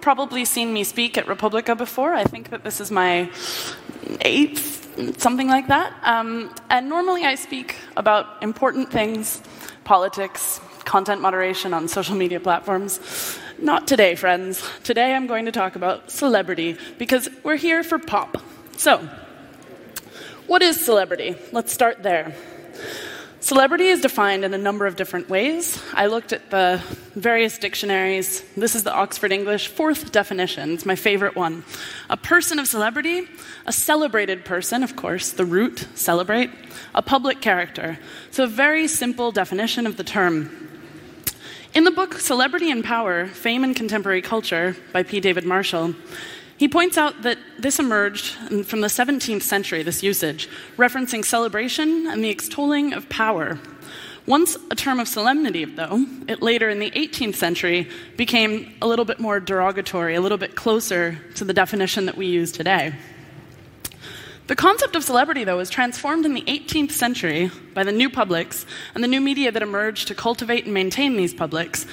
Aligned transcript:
probably 0.00 0.44
seen 0.44 0.72
me 0.72 0.84
speak 0.84 1.18
at 1.18 1.28
Republica 1.28 1.74
before. 1.74 2.14
I 2.14 2.24
think 2.24 2.50
that 2.50 2.64
this 2.64 2.80
is 2.80 2.90
my 2.90 3.30
eighth, 4.22 5.20
something 5.20 5.48
like 5.48 5.68
that. 5.68 5.94
Um, 6.02 6.54
and 6.68 6.88
normally 6.88 7.24
I 7.24 7.34
speak 7.34 7.76
about 7.96 8.42
important 8.42 8.90
things 8.90 9.42
politics, 9.84 10.60
content 10.84 11.20
moderation 11.20 11.74
on 11.74 11.88
social 11.88 12.14
media 12.14 12.38
platforms. 12.38 13.00
Not 13.58 13.88
today, 13.88 14.14
friends. 14.14 14.62
Today 14.84 15.14
I'm 15.14 15.26
going 15.26 15.46
to 15.46 15.52
talk 15.52 15.74
about 15.74 16.10
celebrity 16.10 16.76
because 16.98 17.28
we're 17.42 17.56
here 17.56 17.82
for 17.82 17.98
pop. 17.98 18.42
So, 18.76 18.98
what 20.46 20.62
is 20.62 20.80
celebrity? 20.80 21.34
Let's 21.52 21.72
start 21.72 22.02
there. 22.02 22.34
Celebrity 23.42 23.86
is 23.86 24.02
defined 24.02 24.44
in 24.44 24.52
a 24.52 24.58
number 24.58 24.86
of 24.86 24.96
different 24.96 25.30
ways. 25.30 25.82
I 25.94 26.06
looked 26.08 26.34
at 26.34 26.50
the 26.50 26.82
various 27.14 27.56
dictionaries. 27.56 28.44
This 28.54 28.74
is 28.74 28.84
the 28.84 28.92
Oxford 28.92 29.32
English 29.32 29.68
fourth 29.68 30.12
definition. 30.12 30.74
It's 30.74 30.84
my 30.84 30.94
favorite 30.94 31.34
one. 31.34 31.64
A 32.10 32.18
person 32.18 32.58
of 32.58 32.68
celebrity, 32.68 33.26
a 33.64 33.72
celebrated 33.72 34.44
person, 34.44 34.82
of 34.82 34.94
course, 34.94 35.32
the 35.32 35.46
root, 35.46 35.86
celebrate, 35.94 36.50
a 36.94 37.00
public 37.00 37.40
character. 37.40 37.98
So, 38.30 38.44
a 38.44 38.46
very 38.46 38.86
simple 38.86 39.32
definition 39.32 39.86
of 39.86 39.96
the 39.96 40.04
term. 40.04 40.68
In 41.72 41.84
the 41.84 41.90
book 41.90 42.18
Celebrity 42.18 42.70
and 42.70 42.84
Power 42.84 43.26
Fame 43.26 43.64
and 43.64 43.74
Contemporary 43.74 44.20
Culture 44.20 44.76
by 44.92 45.02
P. 45.02 45.18
David 45.18 45.46
Marshall, 45.46 45.94
he 46.60 46.68
points 46.68 46.98
out 46.98 47.22
that 47.22 47.38
this 47.58 47.78
emerged 47.78 48.34
from 48.66 48.82
the 48.82 48.86
17th 48.86 49.40
century, 49.40 49.82
this 49.82 50.02
usage, 50.02 50.46
referencing 50.76 51.24
celebration 51.24 52.06
and 52.06 52.22
the 52.22 52.28
extolling 52.28 52.92
of 52.92 53.08
power. 53.08 53.58
Once 54.26 54.58
a 54.70 54.74
term 54.74 55.00
of 55.00 55.08
solemnity, 55.08 55.64
though, 55.64 56.04
it 56.28 56.42
later 56.42 56.68
in 56.68 56.78
the 56.78 56.90
18th 56.90 57.36
century 57.36 57.88
became 58.18 58.74
a 58.82 58.86
little 58.86 59.06
bit 59.06 59.18
more 59.18 59.40
derogatory, 59.40 60.14
a 60.14 60.20
little 60.20 60.36
bit 60.36 60.54
closer 60.54 61.18
to 61.34 61.46
the 61.46 61.54
definition 61.54 62.04
that 62.04 62.18
we 62.18 62.26
use 62.26 62.52
today. 62.52 62.92
The 64.46 64.54
concept 64.54 64.94
of 64.94 65.02
celebrity, 65.02 65.44
though, 65.44 65.56
was 65.56 65.70
transformed 65.70 66.26
in 66.26 66.34
the 66.34 66.42
18th 66.42 66.90
century 66.90 67.50
by 67.72 67.84
the 67.84 67.92
new 67.92 68.10
publics 68.10 68.66
and 68.94 69.02
the 69.02 69.08
new 69.08 69.22
media 69.22 69.50
that 69.50 69.62
emerged 69.62 70.08
to 70.08 70.14
cultivate 70.14 70.66
and 70.66 70.74
maintain 70.74 71.16
these 71.16 71.32
publics 71.32 71.86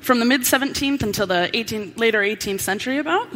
from 0.00 0.18
the 0.18 0.24
mid 0.24 0.40
17th 0.40 1.02
until 1.02 1.26
the 1.26 1.50
18th, 1.52 1.98
later 1.98 2.20
18th 2.20 2.60
century, 2.60 2.96
about. 2.96 3.28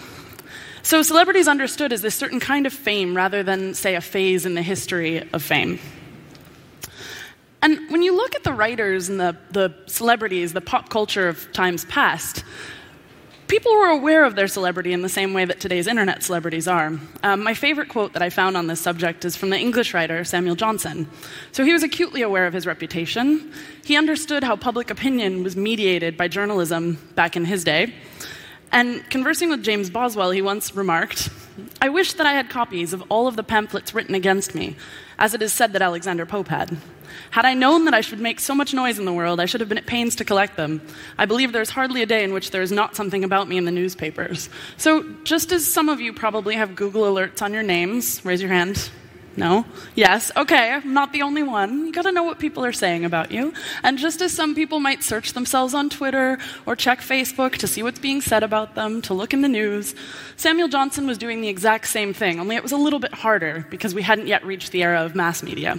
So, 0.83 1.03
celebrity 1.03 1.41
is 1.41 1.49
understood 1.49 1.93
as 1.93 2.03
this 2.03 2.15
certain 2.15 2.41
kind 2.41 2.67
of 2.67 2.73
fame 2.73 3.17
rather 3.17 3.43
than, 3.43 3.75
say, 3.75 3.95
a 3.95 4.01
phase 4.01 4.47
in 4.47 4.55
the 4.55 4.63
history 4.63 5.29
of 5.33 5.43
fame. 5.43 5.79
And 7.61 7.91
when 7.91 8.03
you 8.03 8.17
look 8.17 8.35
at 8.37 8.45
the 8.45 8.53
writers 8.53 9.09
and 9.09 9.19
the, 9.19 9.37
the 9.51 9.75
celebrities, 9.87 10.53
the 10.53 10.61
pop 10.61 10.89
culture 10.89 11.29
of 11.29 11.53
times 11.53 11.85
past, 11.87 12.45
people 13.49 13.73
were 13.73 13.89
aware 13.89 14.25
of 14.25 14.37
their 14.37 14.47
celebrity 14.47 14.93
in 14.93 15.03
the 15.03 15.09
same 15.09 15.35
way 15.35 15.45
that 15.45 15.59
today's 15.59 15.87
internet 15.87 16.23
celebrities 16.23 16.69
are. 16.69 16.93
Um, 17.23 17.43
my 17.43 17.55
favorite 17.55 17.89
quote 17.89 18.13
that 18.13 18.23
I 18.23 18.31
found 18.31 18.57
on 18.57 18.69
this 18.69 18.81
subject 18.81 19.25
is 19.25 19.37
from 19.37 19.51
the 19.51 19.59
English 19.59 19.93
writer 19.93 20.23
Samuel 20.23 20.55
Johnson. 20.55 21.09
So 21.53 21.65
he 21.65 21.73
was 21.73 21.83
acutely 21.83 22.23
aware 22.23 22.47
of 22.47 22.53
his 22.53 22.67
reputation. 22.67 23.53
He 23.85 23.97
understood 23.97 24.45
how 24.45 24.55
public 24.55 24.91
opinion 24.91 25.43
was 25.43 25.57
mediated 25.57 26.17
by 26.17 26.29
journalism 26.29 26.99
back 27.15 27.37
in 27.37 27.45
his 27.45 27.65
day. 27.65 27.93
And 28.71 29.09
conversing 29.09 29.49
with 29.49 29.63
James 29.63 29.91
Boswell, 29.91 30.31
he 30.31 30.43
once 30.43 30.75
remarked, 30.75 31.31
I 31.81 31.89
wish 31.89 32.13
that 32.15 32.27
I 32.27 32.33
had 32.33 32.51
copies 32.51 32.93
of 32.93 33.03
all 33.09 33.27
of 33.27 33.37
the 33.37 33.43
pamphlets 33.43 33.95
written 33.95 34.15
against 34.15 34.55
me, 34.55 34.77
as 35.19 35.35
it 35.35 35.43
is 35.43 35.53
said 35.53 35.73
that 35.73 35.83
Alexander 35.83 36.27
Pope 36.27 36.49
had. 36.49 36.77
Had 37.31 37.45
I 37.45 37.55
known 37.55 37.85
that 37.87 37.95
I 37.95 38.01
should 38.01 38.21
make 38.21 38.41
so 38.41 38.55
much 38.55 38.75
noise 38.75 38.99
in 38.99 39.05
the 39.05 39.13
world, 39.13 39.41
I 39.41 39.47
should 39.47 39.61
have 39.61 39.69
been 39.69 39.79
at 39.79 39.87
pains 39.87 40.17
to 40.17 40.25
collect 40.25 40.57
them. 40.57 40.81
I 41.17 41.25
believe 41.25 41.53
there's 41.53 41.71
hardly 41.71 42.03
a 42.03 42.07
day 42.07 42.25
in 42.25 42.33
which 42.33 42.51
there 42.51 42.63
is 42.63 42.73
not 42.73 42.95
something 42.95 43.25
about 43.25 43.49
me 43.49 43.57
in 43.57 43.65
the 43.65 43.71
newspapers. 43.71 44.49
So, 44.77 45.05
just 45.25 45.51
as 45.53 45.67
some 45.67 45.89
of 45.89 46.01
you 46.01 46.13
probably 46.13 46.55
have 46.55 46.77
Google 46.77 47.03
alerts 47.03 47.43
on 47.43 47.53
your 47.53 47.63
names, 47.63 48.25
raise 48.25 48.41
your 48.41 48.51
hand. 48.51 48.91
No? 49.39 49.65
Yes? 49.95 50.33
Okay, 50.37 50.73
I'm 50.73 50.93
not 50.93 51.13
the 51.13 51.23
only 51.23 51.45
one. 51.45 51.87
You 51.87 51.93
gotta 51.93 52.11
know 52.11 52.25
what 52.25 52.41
people 52.41 52.65
are 52.65 52.73
saying 52.73 53.05
about 53.05 53.31
you. 53.31 53.55
And 53.85 53.97
just 53.97 54.21
as 54.21 54.33
some 54.33 54.55
people 54.55 54.81
might 54.81 55.05
search 55.05 55.33
themselves 55.33 55.75
on 55.75 55.89
Twitter 55.89 56.39
or 56.67 56.75
check 56.75 57.01
Facebook 57.01 57.53
to 57.59 57.69
see 57.69 57.85
what's 57.85 58.01
being 58.01 58.21
said 58.21 58.43
about 58.43 58.75
them, 58.75 59.01
to 59.03 59.15
look 59.15 59.33
in 59.33 59.41
the 59.43 59.49
news, 59.49 59.95
Samuel 60.37 60.67
Johnson 60.67 61.07
was 61.07 61.19
doing 61.19 61.41
the 61.41 61.49
exact 61.49 61.87
same 61.87 62.13
thing, 62.13 62.41
only 62.41 62.57
it 62.57 62.65
was 62.65 62.73
a 62.73 62.77
little 62.77 62.99
bit 62.99 63.15
harder 63.15 63.65
because 63.71 63.95
we 63.95 64.03
hadn't 64.03 64.27
yet 64.27 64.45
reached 64.45 64.73
the 64.73 64.83
era 64.83 65.05
of 65.05 65.15
mass 65.15 65.43
media. 65.43 65.79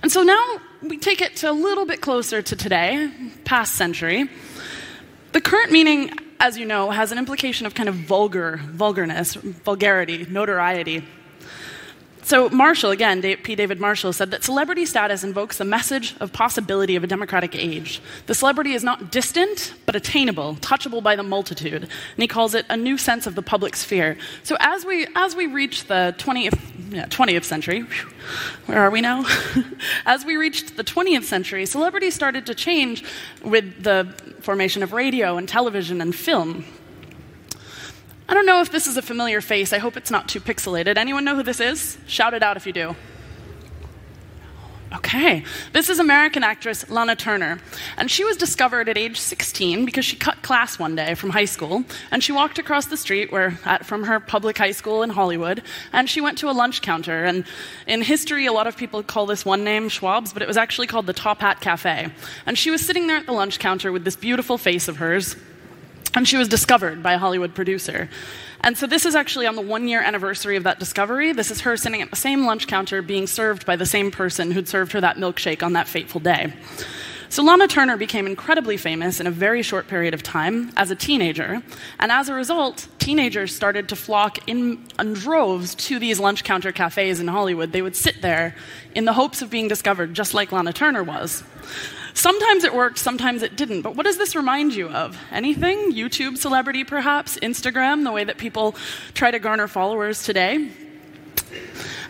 And 0.00 0.12
so 0.12 0.22
now 0.22 0.60
we 0.82 0.98
take 0.98 1.20
it 1.20 1.34
to 1.36 1.50
a 1.50 1.52
little 1.52 1.84
bit 1.84 2.00
closer 2.00 2.42
to 2.42 2.54
today, 2.54 3.10
past 3.44 3.74
century. 3.74 4.28
The 5.32 5.40
current 5.40 5.72
meaning, 5.72 6.12
as 6.38 6.56
you 6.56 6.64
know, 6.64 6.90
has 6.90 7.10
an 7.10 7.18
implication 7.18 7.66
of 7.66 7.74
kind 7.74 7.88
of 7.88 7.96
vulgar, 7.96 8.58
vulgarness, 8.58 9.34
vulgarity, 9.34 10.26
notoriety. 10.30 11.02
So, 12.24 12.48
Marshall, 12.48 12.90
again, 12.90 13.20
P. 13.20 13.54
David 13.54 13.80
Marshall, 13.80 14.14
said 14.14 14.30
that 14.30 14.42
celebrity 14.42 14.86
status 14.86 15.24
invokes 15.24 15.58
the 15.58 15.64
message 15.66 16.14
of 16.20 16.32
possibility 16.32 16.96
of 16.96 17.04
a 17.04 17.06
democratic 17.06 17.54
age. 17.54 18.00
The 18.24 18.34
celebrity 18.34 18.72
is 18.72 18.82
not 18.82 19.12
distant, 19.12 19.74
but 19.84 19.94
attainable, 19.94 20.54
touchable 20.56 21.02
by 21.02 21.16
the 21.16 21.22
multitude. 21.22 21.82
And 21.82 21.90
he 22.16 22.26
calls 22.26 22.54
it 22.54 22.64
a 22.70 22.78
new 22.78 22.96
sense 22.96 23.26
of 23.26 23.34
the 23.34 23.42
public 23.42 23.76
sphere. 23.76 24.16
So, 24.42 24.56
as 24.58 24.86
we, 24.86 25.06
as 25.14 25.36
we 25.36 25.46
reach 25.48 25.84
the 25.84 26.14
20th, 26.16 26.58
yeah, 26.88 27.04
20th 27.06 27.44
century, 27.44 27.84
where 28.64 28.78
are 28.78 28.90
we 28.90 29.02
now? 29.02 29.26
as 30.06 30.24
we 30.24 30.36
reached 30.36 30.78
the 30.78 30.84
20th 30.84 31.24
century, 31.24 31.66
celebrity 31.66 32.10
started 32.10 32.46
to 32.46 32.54
change 32.54 33.04
with 33.42 33.82
the 33.82 34.14
formation 34.40 34.82
of 34.82 34.94
radio 34.94 35.36
and 35.36 35.46
television 35.46 36.00
and 36.00 36.14
film. 36.14 36.64
I 38.28 38.34
don't 38.34 38.46
know 38.46 38.60
if 38.60 38.70
this 38.70 38.86
is 38.86 38.96
a 38.96 39.02
familiar 39.02 39.40
face. 39.40 39.72
I 39.72 39.78
hope 39.78 39.96
it's 39.96 40.10
not 40.10 40.28
too 40.28 40.40
pixelated. 40.40 40.96
Anyone 40.96 41.24
know 41.24 41.36
who 41.36 41.42
this 41.42 41.60
is? 41.60 41.98
Shout 42.06 42.32
it 42.32 42.42
out 42.42 42.56
if 42.56 42.66
you 42.66 42.72
do. 42.72 42.96
Okay. 44.94 45.42
This 45.72 45.90
is 45.90 45.98
American 45.98 46.44
actress 46.44 46.88
Lana 46.88 47.16
Turner. 47.16 47.58
And 47.96 48.08
she 48.08 48.24
was 48.24 48.36
discovered 48.36 48.88
at 48.88 48.96
age 48.96 49.18
16 49.18 49.84
because 49.84 50.04
she 50.04 50.14
cut 50.16 50.40
class 50.42 50.78
one 50.78 50.94
day 50.94 51.14
from 51.14 51.30
high 51.30 51.44
school. 51.46 51.84
And 52.12 52.22
she 52.22 52.30
walked 52.30 52.58
across 52.58 52.86
the 52.86 52.96
street 52.96 53.32
where, 53.32 53.58
at, 53.64 53.84
from 53.84 54.04
her 54.04 54.20
public 54.20 54.56
high 54.56 54.70
school 54.70 55.02
in 55.02 55.10
Hollywood. 55.10 55.62
And 55.92 56.08
she 56.08 56.20
went 56.20 56.38
to 56.38 56.48
a 56.48 56.52
lunch 56.52 56.80
counter. 56.80 57.24
And 57.24 57.44
in 57.86 58.02
history, 58.02 58.46
a 58.46 58.52
lot 58.52 58.68
of 58.68 58.76
people 58.76 59.02
call 59.02 59.26
this 59.26 59.44
one 59.44 59.64
name 59.64 59.88
Schwab's, 59.88 60.32
but 60.32 60.42
it 60.42 60.48
was 60.48 60.56
actually 60.56 60.86
called 60.86 61.06
the 61.06 61.12
Top 61.12 61.40
Hat 61.40 61.60
Cafe. 61.60 62.10
And 62.46 62.56
she 62.56 62.70
was 62.70 62.80
sitting 62.80 63.08
there 63.08 63.16
at 63.16 63.26
the 63.26 63.32
lunch 63.32 63.58
counter 63.58 63.90
with 63.90 64.04
this 64.04 64.16
beautiful 64.16 64.56
face 64.56 64.86
of 64.86 64.98
hers 64.98 65.36
and 66.14 66.26
she 66.26 66.36
was 66.36 66.48
discovered 66.48 67.02
by 67.02 67.14
a 67.14 67.18
Hollywood 67.18 67.54
producer. 67.54 68.08
And 68.60 68.78
so 68.78 68.86
this 68.86 69.04
is 69.04 69.14
actually 69.14 69.46
on 69.46 69.56
the 69.56 69.62
one 69.62 69.88
year 69.88 70.00
anniversary 70.00 70.56
of 70.56 70.64
that 70.64 70.78
discovery. 70.78 71.32
This 71.32 71.50
is 71.50 71.60
her 71.62 71.76
sitting 71.76 72.00
at 72.00 72.10
the 72.10 72.16
same 72.16 72.46
lunch 72.46 72.66
counter 72.66 73.02
being 73.02 73.26
served 73.26 73.66
by 73.66 73.76
the 73.76 73.86
same 73.86 74.10
person 74.10 74.50
who'd 74.50 74.68
served 74.68 74.92
her 74.92 75.00
that 75.00 75.16
milkshake 75.16 75.62
on 75.62 75.74
that 75.74 75.88
fateful 75.88 76.20
day. 76.20 76.54
So 77.28 77.42
Lana 77.42 77.66
Turner 77.66 77.96
became 77.96 78.28
incredibly 78.28 78.76
famous 78.76 79.18
in 79.18 79.26
a 79.26 79.30
very 79.30 79.62
short 79.62 79.88
period 79.88 80.14
of 80.14 80.22
time 80.22 80.70
as 80.76 80.92
a 80.92 80.94
teenager. 80.94 81.62
And 81.98 82.12
as 82.12 82.28
a 82.28 82.34
result, 82.34 82.86
teenagers 83.00 83.52
started 83.52 83.88
to 83.88 83.96
flock 83.96 84.48
in, 84.48 84.86
in 85.00 85.14
droves 85.14 85.74
to 85.74 85.98
these 85.98 86.20
lunch 86.20 86.44
counter 86.44 86.70
cafes 86.70 87.18
in 87.18 87.26
Hollywood. 87.26 87.72
They 87.72 87.82
would 87.82 87.96
sit 87.96 88.22
there 88.22 88.54
in 88.94 89.04
the 89.04 89.12
hopes 89.12 89.42
of 89.42 89.50
being 89.50 89.66
discovered, 89.66 90.14
just 90.14 90.32
like 90.32 90.52
Lana 90.52 90.72
Turner 90.72 91.02
was. 91.02 91.42
Sometimes 92.14 92.62
it 92.62 92.72
worked, 92.72 92.98
sometimes 92.98 93.42
it 93.42 93.56
didn't. 93.56 93.82
But 93.82 93.96
what 93.96 94.06
does 94.06 94.16
this 94.16 94.36
remind 94.36 94.74
you 94.74 94.88
of? 94.88 95.18
Anything? 95.32 95.92
YouTube 95.92 96.38
celebrity, 96.38 96.84
perhaps? 96.84 97.36
Instagram, 97.38 98.04
the 98.04 98.12
way 98.12 98.22
that 98.24 98.38
people 98.38 98.76
try 99.14 99.32
to 99.32 99.40
garner 99.40 99.66
followers 99.66 100.22
today? 100.22 100.70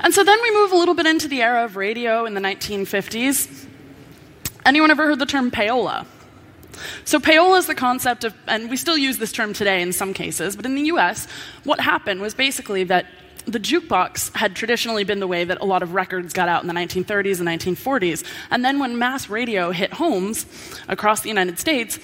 And 0.00 0.12
so 0.12 0.22
then 0.22 0.38
we 0.42 0.52
move 0.52 0.72
a 0.72 0.76
little 0.76 0.94
bit 0.94 1.06
into 1.06 1.26
the 1.26 1.42
era 1.42 1.64
of 1.64 1.76
radio 1.76 2.26
in 2.26 2.34
the 2.34 2.40
1950s. 2.40 3.66
Anyone 4.66 4.90
ever 4.90 5.06
heard 5.06 5.18
the 5.18 5.26
term 5.26 5.50
payola? 5.50 6.06
So, 7.04 7.20
payola 7.20 7.58
is 7.58 7.66
the 7.66 7.74
concept 7.74 8.24
of, 8.24 8.34
and 8.46 8.68
we 8.68 8.76
still 8.76 8.98
use 8.98 9.18
this 9.18 9.32
term 9.32 9.52
today 9.52 9.80
in 9.80 9.92
some 9.92 10.12
cases, 10.12 10.56
but 10.56 10.66
in 10.66 10.74
the 10.74 10.82
US, 10.86 11.26
what 11.62 11.80
happened 11.80 12.20
was 12.20 12.34
basically 12.34 12.84
that 12.84 13.06
the 13.46 13.60
jukebox 13.60 14.34
had 14.34 14.56
traditionally 14.56 15.04
been 15.04 15.20
the 15.20 15.26
way 15.26 15.44
that 15.44 15.60
a 15.60 15.64
lot 15.64 15.82
of 15.82 15.94
records 15.94 16.32
got 16.32 16.48
out 16.48 16.62
in 16.62 16.68
the 16.68 16.74
1930s 16.74 17.40
and 17.40 17.48
1940s. 17.48 18.24
And 18.50 18.64
then 18.64 18.78
when 18.78 18.98
mass 18.98 19.28
radio 19.28 19.70
hit 19.70 19.92
homes 19.92 20.46
across 20.88 21.20
the 21.20 21.28
United 21.28 21.58
States, 21.58 21.98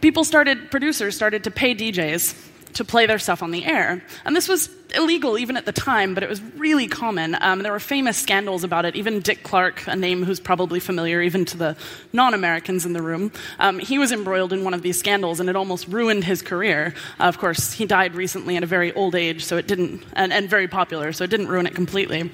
people 0.00 0.24
started, 0.24 0.70
producers 0.70 1.16
started 1.16 1.44
to 1.44 1.50
pay 1.50 1.74
DJs 1.74 2.52
to 2.74 2.84
play 2.84 3.06
their 3.06 3.18
stuff 3.18 3.42
on 3.42 3.50
the 3.50 3.64
air. 3.64 4.02
And 4.24 4.34
this 4.34 4.48
was 4.48 4.68
illegal 4.94 5.38
even 5.38 5.56
at 5.56 5.64
the 5.64 5.72
time, 5.72 6.14
but 6.14 6.22
it 6.22 6.28
was 6.28 6.40
really 6.56 6.86
common. 6.86 7.36
Um, 7.40 7.60
there 7.60 7.72
were 7.72 7.80
famous 7.80 8.16
scandals 8.16 8.64
about 8.64 8.84
it. 8.84 8.96
Even 8.96 9.20
Dick 9.20 9.42
Clark, 9.42 9.86
a 9.86 9.96
name 9.96 10.24
who's 10.24 10.40
probably 10.40 10.80
familiar 10.80 11.20
even 11.20 11.44
to 11.46 11.56
the 11.56 11.76
non 12.12 12.34
Americans 12.34 12.84
in 12.86 12.92
the 12.92 13.02
room, 13.02 13.32
um, 13.58 13.78
he 13.78 13.98
was 13.98 14.12
embroiled 14.12 14.52
in 14.52 14.64
one 14.64 14.74
of 14.74 14.82
these 14.82 14.98
scandals 14.98 15.40
and 15.40 15.48
it 15.48 15.56
almost 15.56 15.88
ruined 15.88 16.24
his 16.24 16.42
career. 16.42 16.94
Uh, 17.18 17.24
of 17.24 17.38
course, 17.38 17.72
he 17.72 17.86
died 17.86 18.14
recently 18.14 18.56
at 18.56 18.62
a 18.62 18.66
very 18.66 18.92
old 18.92 19.14
age, 19.14 19.44
so 19.44 19.56
it 19.56 19.66
didn't, 19.66 20.02
and, 20.14 20.32
and 20.32 20.48
very 20.48 20.68
popular, 20.68 21.12
so 21.12 21.24
it 21.24 21.30
didn't 21.30 21.48
ruin 21.48 21.66
it 21.66 21.74
completely. 21.74 22.30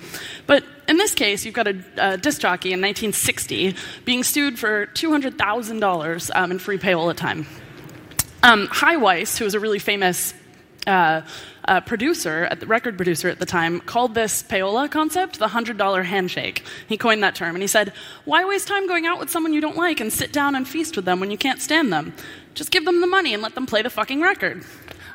But 0.46 0.64
in 0.88 0.96
this 0.96 1.14
case, 1.14 1.44
you've 1.44 1.54
got 1.54 1.68
a, 1.68 1.76
a 1.98 2.16
disc 2.16 2.40
jockey 2.40 2.72
in 2.72 2.80
1960 2.80 3.76
being 4.04 4.24
sued 4.24 4.58
for 4.58 4.86
$200,000 4.88 6.30
um, 6.34 6.50
in 6.50 6.58
free 6.58 6.78
pay 6.78 6.92
all 6.92 7.06
the 7.06 7.14
time. 7.14 7.46
Um, 8.42 8.68
Hy 8.68 8.96
Weiss, 8.96 9.36
who 9.36 9.44
was 9.44 9.54
a 9.54 9.60
really 9.60 9.78
famous 9.78 10.32
uh, 10.86 11.20
uh, 11.66 11.80
producer, 11.82 12.44
at 12.44 12.58
the 12.58 12.66
record 12.66 12.96
producer 12.96 13.28
at 13.28 13.38
the 13.38 13.44
time, 13.44 13.80
called 13.80 14.14
this 14.14 14.42
payola 14.42 14.90
concept 14.90 15.38
the 15.38 15.48
$100 15.48 16.04
handshake. 16.04 16.64
He 16.88 16.96
coined 16.96 17.22
that 17.22 17.34
term, 17.34 17.54
and 17.54 17.62
he 17.62 17.68
said, 17.68 17.92
Why 18.24 18.46
waste 18.46 18.66
time 18.66 18.88
going 18.88 19.06
out 19.06 19.18
with 19.18 19.28
someone 19.28 19.52
you 19.52 19.60
don't 19.60 19.76
like 19.76 20.00
and 20.00 20.10
sit 20.10 20.32
down 20.32 20.54
and 20.54 20.66
feast 20.66 20.96
with 20.96 21.04
them 21.04 21.20
when 21.20 21.30
you 21.30 21.36
can't 21.36 21.60
stand 21.60 21.92
them? 21.92 22.14
Just 22.54 22.70
give 22.70 22.86
them 22.86 23.02
the 23.02 23.06
money 23.06 23.34
and 23.34 23.42
let 23.42 23.54
them 23.54 23.66
play 23.66 23.82
the 23.82 23.90
fucking 23.90 24.22
record. 24.22 24.64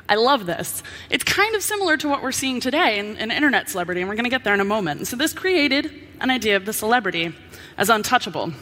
I 0.08 0.14
love 0.14 0.46
this. 0.46 0.84
It's 1.10 1.24
kind 1.24 1.56
of 1.56 1.62
similar 1.62 1.96
to 1.96 2.08
what 2.08 2.22
we're 2.22 2.30
seeing 2.30 2.60
today 2.60 3.00
in, 3.00 3.16
in 3.16 3.32
internet 3.32 3.68
celebrity, 3.68 4.02
and 4.02 4.08
we're 4.08 4.14
going 4.14 4.24
to 4.24 4.30
get 4.30 4.44
there 4.44 4.54
in 4.54 4.60
a 4.60 4.64
moment. 4.64 5.08
So, 5.08 5.16
this 5.16 5.32
created 5.32 5.92
an 6.20 6.30
idea 6.30 6.56
of 6.56 6.64
the 6.64 6.72
celebrity 6.72 7.34
as 7.76 7.90
untouchable. 7.90 8.52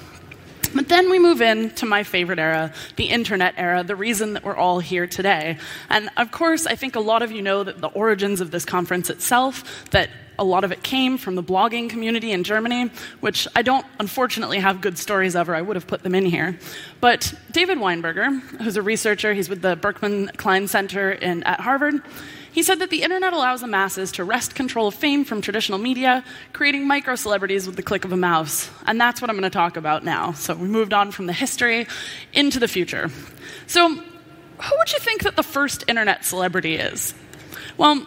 But 0.74 0.88
then 0.88 1.10
we 1.10 1.18
move 1.18 1.40
into 1.40 1.86
my 1.86 2.02
favorite 2.02 2.38
era, 2.38 2.72
the 2.96 3.04
internet 3.04 3.54
era, 3.56 3.84
the 3.84 3.96
reason 3.96 4.34
that 4.34 4.44
we're 4.44 4.56
all 4.56 4.80
here 4.80 5.06
today. 5.06 5.58
And 5.88 6.10
of 6.16 6.30
course, 6.32 6.66
I 6.66 6.74
think 6.74 6.96
a 6.96 7.00
lot 7.00 7.22
of 7.22 7.30
you 7.30 7.42
know 7.42 7.62
that 7.64 7.80
the 7.80 7.88
origins 7.88 8.40
of 8.40 8.50
this 8.50 8.64
conference 8.64 9.08
itself, 9.10 9.88
that 9.90 10.10
a 10.38 10.44
lot 10.44 10.64
of 10.64 10.72
it 10.72 10.82
came 10.82 11.18
from 11.18 11.34
the 11.34 11.42
blogging 11.42 11.88
community 11.88 12.32
in 12.32 12.44
Germany, 12.44 12.90
which 13.20 13.46
I 13.54 13.62
don't 13.62 13.86
unfortunately 13.98 14.58
have 14.58 14.80
good 14.80 14.98
stories 14.98 15.36
of, 15.36 15.48
or 15.48 15.54
I 15.54 15.62
would 15.62 15.76
have 15.76 15.86
put 15.86 16.02
them 16.02 16.14
in 16.14 16.26
here. 16.26 16.58
But 17.00 17.34
David 17.50 17.78
Weinberger, 17.78 18.40
who's 18.60 18.76
a 18.76 18.82
researcher, 18.82 19.34
he's 19.34 19.48
with 19.48 19.62
the 19.62 19.76
Berkman 19.76 20.28
Klein 20.36 20.68
Center 20.68 21.12
in, 21.12 21.42
at 21.44 21.60
Harvard, 21.60 22.02
he 22.54 22.62
said 22.62 22.78
that 22.78 22.90
the 22.90 23.02
internet 23.02 23.32
allows 23.32 23.62
the 23.62 23.66
masses 23.66 24.12
to 24.12 24.24
wrest 24.24 24.54
control 24.54 24.86
of 24.86 24.94
fame 24.94 25.24
from 25.24 25.40
traditional 25.40 25.76
media, 25.78 26.24
creating 26.52 26.86
micro 26.86 27.16
celebrities 27.16 27.66
with 27.66 27.74
the 27.74 27.82
click 27.82 28.04
of 28.04 28.12
a 28.12 28.16
mouse. 28.16 28.70
And 28.86 29.00
that's 29.00 29.20
what 29.20 29.28
I'm 29.28 29.36
going 29.36 29.42
to 29.42 29.50
talk 29.50 29.76
about 29.76 30.04
now. 30.04 30.32
So 30.32 30.54
we 30.54 30.68
moved 30.68 30.92
on 30.92 31.10
from 31.10 31.26
the 31.26 31.32
history 31.32 31.88
into 32.32 32.60
the 32.60 32.68
future. 32.68 33.10
So, 33.66 33.88
who 33.88 34.76
would 34.78 34.92
you 34.92 35.00
think 35.00 35.24
that 35.24 35.34
the 35.34 35.42
first 35.42 35.82
internet 35.88 36.24
celebrity 36.24 36.76
is? 36.76 37.12
Well, 37.76 38.06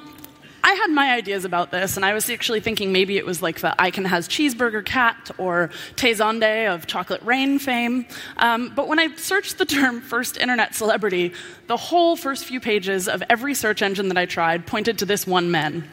I 0.68 0.74
had 0.74 0.92
my 0.92 1.14
ideas 1.14 1.46
about 1.46 1.72
this, 1.72 1.96
and 1.96 2.04
I 2.04 2.14
was 2.14 2.30
actually 2.30 2.60
thinking 2.60 2.92
maybe 2.92 3.18
it 3.18 3.26
was 3.26 3.42
like 3.42 3.62
the 3.62 3.74
I 3.82 3.90
Can 3.90 4.04
Has 4.04 4.28
Cheezburger 4.28 4.84
cat 4.84 5.32
or 5.38 5.70
Tay 5.96 6.12
Zonday 6.12 6.68
of 6.70 6.86
Chocolate 6.86 7.22
Rain 7.22 7.58
fame. 7.58 8.06
Um, 8.36 8.74
but 8.76 8.90
when 8.90 9.00
I 9.00 9.16
searched 9.16 9.60
the 9.60 9.66
term 9.66 10.02
first 10.02 10.36
internet 10.36 10.76
celebrity, 10.76 11.32
the 11.68 11.78
whole 11.78 12.18
first 12.18 12.44
few 12.44 12.60
pages 12.60 13.08
of 13.08 13.24
every 13.30 13.54
search 13.54 13.82
engine 13.82 14.10
that 14.10 14.18
I 14.18 14.26
tried 14.26 14.68
pointed 14.68 14.98
to 15.00 15.06
this 15.06 15.26
one 15.26 15.52
man. 15.52 15.88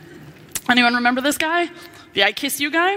Anyone 0.69 0.95
remember 0.97 1.21
this 1.21 1.39
guy? 1.39 1.71
The 2.15 2.25
I 2.25 2.33
Kiss 2.33 2.59
You 2.59 2.73
guy? 2.73 2.97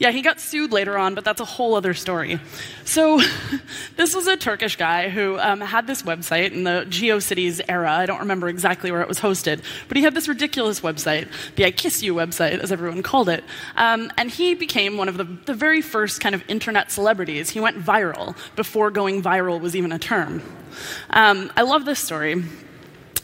Yeah, 0.00 0.12
he 0.12 0.22
got 0.22 0.40
sued 0.40 0.72
later 0.72 0.96
on, 0.96 1.14
but 1.14 1.26
that's 1.26 1.42
a 1.42 1.44
whole 1.44 1.74
other 1.74 1.92
story. 1.92 2.40
So, 2.86 3.20
this 3.96 4.14
was 4.14 4.26
a 4.26 4.34
Turkish 4.34 4.76
guy 4.76 5.10
who 5.10 5.38
um, 5.38 5.60
had 5.60 5.86
this 5.86 6.00
website 6.00 6.52
in 6.52 6.64
the 6.64 6.86
GeoCities 6.88 7.60
era. 7.68 7.92
I 7.92 8.06
don't 8.06 8.20
remember 8.20 8.48
exactly 8.48 8.90
where 8.90 9.02
it 9.02 9.08
was 9.08 9.20
hosted, 9.20 9.62
but 9.88 9.98
he 9.98 10.02
had 10.02 10.14
this 10.14 10.26
ridiculous 10.26 10.80
website, 10.80 11.28
the 11.56 11.66
I 11.66 11.70
Kiss 11.70 12.02
You 12.02 12.14
website, 12.14 12.60
as 12.60 12.72
everyone 12.72 13.02
called 13.02 13.28
it. 13.28 13.44
Um, 13.76 14.10
and 14.16 14.30
he 14.30 14.54
became 14.54 14.96
one 14.96 15.10
of 15.10 15.18
the, 15.18 15.24
the 15.24 15.52
very 15.52 15.82
first 15.82 16.18
kind 16.18 16.34
of 16.34 16.42
internet 16.48 16.90
celebrities. 16.90 17.50
He 17.50 17.60
went 17.60 17.78
viral 17.78 18.34
before 18.56 18.90
going 18.90 19.22
viral 19.22 19.60
was 19.60 19.76
even 19.76 19.92
a 19.92 19.98
term. 19.98 20.42
Um, 21.10 21.52
I 21.58 21.62
love 21.62 21.84
this 21.84 21.98
story 22.00 22.42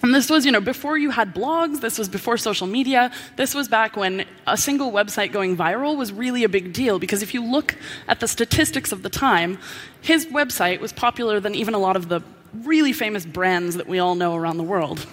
and 0.03 0.15
this 0.15 0.31
was, 0.31 0.45
you 0.45 0.53
know, 0.53 0.61
before 0.61 0.99
you 0.99 1.11
had 1.11 1.35
blogs, 1.35 1.81
this 1.81 1.99
was 1.99 2.09
before 2.09 2.37
social 2.37 2.67
media, 2.67 3.11
this 3.37 3.55
was 3.55 3.69
back 3.69 3.97
when 3.97 4.25
a 4.47 4.57
single 4.57 4.93
website 4.93 5.33
going 5.33 5.57
viral 5.57 5.97
was 5.97 6.13
really 6.13 6.45
a 6.45 6.49
big 6.49 6.73
deal 6.73 6.99
because 6.99 7.23
if 7.23 7.35
you 7.35 7.43
look 7.43 7.77
at 8.09 8.21
the 8.21 8.29
statistics 8.29 8.93
of 8.93 9.03
the 9.03 9.09
time, 9.09 9.59
his 10.03 10.27
website 10.27 10.81
was 10.81 10.93
popular 10.93 11.41
than 11.41 11.55
even 11.55 11.75
a 11.75 11.79
lot 11.79 11.97
of 11.97 12.09
the 12.09 12.21
really 12.63 12.93
famous 12.93 13.27
brands 13.27 13.77
that 13.77 13.87
we 13.87 13.99
all 13.99 14.15
know 14.15 14.35
around 14.35 14.57
the 14.57 14.63
world. 14.63 15.07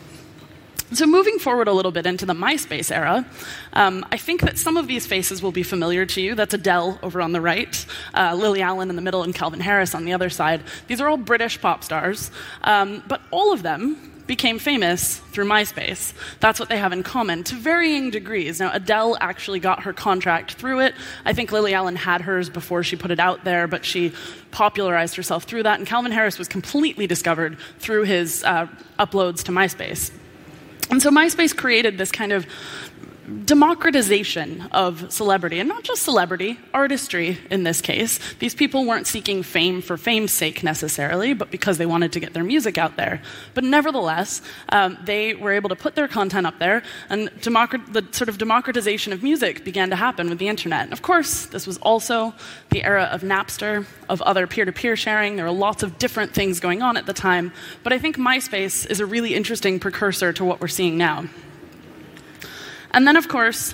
So, 0.92 1.08
moving 1.08 1.40
forward 1.40 1.68
a 1.68 1.74
little 1.74 1.92
bit 1.92 2.06
into 2.06 2.24
the 2.24 2.36
MySpace 2.36 2.96
era, 2.96 3.26
um, 3.74 4.06
I 4.12 4.18
think 4.18 4.42
that 4.42 4.60
some 4.60 4.78
of 4.78 4.86
these 4.86 5.08
faces 5.08 5.42
will 5.42 5.52
be 5.52 5.64
familiar 5.64 6.06
to 6.06 6.22
you. 6.22 6.36
That's 6.36 6.54
Adele 6.54 7.00
over 7.02 7.20
on 7.20 7.32
the 7.32 7.42
right, 7.42 7.84
uh, 8.14 8.36
Lily 8.36 8.62
Allen 8.62 8.92
in 8.92 8.96
the 8.96 9.02
middle, 9.02 9.24
and 9.24 9.34
Calvin 9.34 9.60
Harris 9.60 9.96
on 9.96 10.06
the 10.06 10.14
other 10.14 10.30
side. 10.30 10.62
These 10.86 11.02
are 11.02 11.08
all 11.08 11.18
British 11.18 11.60
pop 11.60 11.84
stars, 11.84 12.30
um, 12.64 13.02
but 13.08 13.22
all 13.32 13.52
of 13.52 13.64
them 13.64 14.13
became 14.28 14.58
famous 14.58 15.18
through 15.18 15.46
MySpace. 15.46 16.14
That's 16.40 16.60
what 16.60 16.70
they 16.70 16.78
have 16.78 16.94
in 16.94 17.04
common 17.04 17.44
to 17.46 17.56
varying 17.56 18.10
degrees. 18.10 18.60
Now, 18.60 18.72
Adele 18.74 19.18
actually 19.20 19.60
got 19.60 19.84
her 19.84 19.94
contract 19.94 20.54
through 20.54 20.80
it. 20.80 20.96
I 21.26 21.34
think 21.34 21.52
Lily 21.52 21.74
Allen 21.74 21.96
had 21.96 22.22
hers 22.22 22.50
before 22.50 22.84
she 22.84 22.96
put 22.96 23.12
it 23.12 23.20
out 23.20 23.44
there, 23.44 23.68
but 23.68 23.84
she 23.84 24.14
popularized 24.52 25.16
herself 25.16 25.44
through 25.44 25.64
that. 25.64 25.80
And 25.80 25.88
Calvin 25.88 26.12
Harris 26.12 26.40
was 26.40 26.48
completely 26.48 27.08
discovered 27.08 27.58
through 27.80 28.04
his 28.04 28.44
uh, 28.44 28.68
uploads 28.98 29.44
to 29.44 29.52
MySpace. 29.52 30.12
And 30.90 31.02
so 31.02 31.10
MySpace 31.10 31.56
created 31.56 31.98
this 31.98 32.12
kind 32.12 32.32
of 32.32 32.46
democratization 33.46 34.62
of 34.72 35.12
celebrity, 35.12 35.60
and 35.60 35.70
not 35.70 35.84
just 35.84 36.04
celebrity, 36.04 36.60
artistry 36.74 37.38
in 37.50 37.64
this 37.64 37.82
case. 37.82 38.20
These 38.40 38.56
people 38.56 38.86
weren't 38.86 39.08
seeking 39.08 39.44
fame 39.44 39.82
for 39.82 39.98
fame's 39.98 40.32
sake 40.32 40.64
necessarily, 40.64 41.34
but 41.34 41.52
because 41.52 41.78
they 41.78 41.86
wanted 41.86 42.12
to 42.14 42.20
get 42.20 42.34
their 42.34 42.44
music 42.44 42.78
out 42.78 42.96
there. 42.96 43.22
But 43.54 43.64
nevertheless, 43.64 44.42
um, 44.70 44.98
they 45.04 45.34
were 45.34 45.52
able 45.52 45.70
to 45.70 45.76
put 45.76 45.96
their 45.96 46.08
content 46.08 46.48
up 46.48 46.60
there, 46.60 46.84
and 47.10 47.28
the 47.28 48.08
sort 48.12 48.30
of 48.30 48.38
democratization 48.38 49.14
of 49.14 49.24
music 49.24 49.64
began 49.64 49.90
to 49.90 49.96
happen 49.96 50.30
with 50.30 50.40
the 50.40 50.48
internet. 50.48 50.84
And 50.84 50.94
of 50.94 51.02
course, 51.02 51.46
this 51.48 51.68
was 51.68 51.78
also 51.78 52.34
the 52.70 52.84
era 52.84 53.10
of 53.12 53.22
Napster, 53.22 53.86
of 54.10 54.22
other 54.22 54.48
peer 54.48 54.66
to 54.66 54.72
peer 54.72 54.96
sharing. 54.96 55.36
There 55.36 55.46
were 55.46 55.52
lots 55.52 55.84
of 55.84 55.98
different 55.98 56.34
things 56.34 56.60
going 56.60 56.82
on 56.82 56.98
at 56.98 57.06
the 57.06 57.14
time, 57.14 57.52
but 57.84 57.94
I 57.94 58.00
think 58.00 58.18
MySpace 58.18 58.90
is 58.90 59.00
a 59.00 59.06
really 59.06 59.34
interesting 59.36 59.80
precursor 59.80 60.34
to 60.34 60.46
what 60.46 60.62
we're 60.62 60.68
seeing 60.68 60.98
now. 60.98 61.26
And 62.94 63.08
then, 63.08 63.16
of 63.16 63.28
course, 63.28 63.74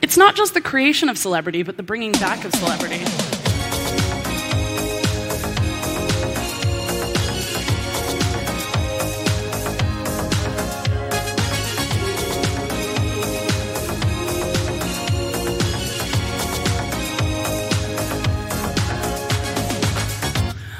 it's 0.00 0.16
not 0.16 0.34
just 0.34 0.54
the 0.54 0.60
creation 0.62 1.08
of 1.08 1.18
celebrity, 1.18 1.62
but 1.62 1.76
the 1.76 1.82
bringing 1.82 2.12
back 2.12 2.44
of 2.44 2.54
celebrity. 2.54 3.04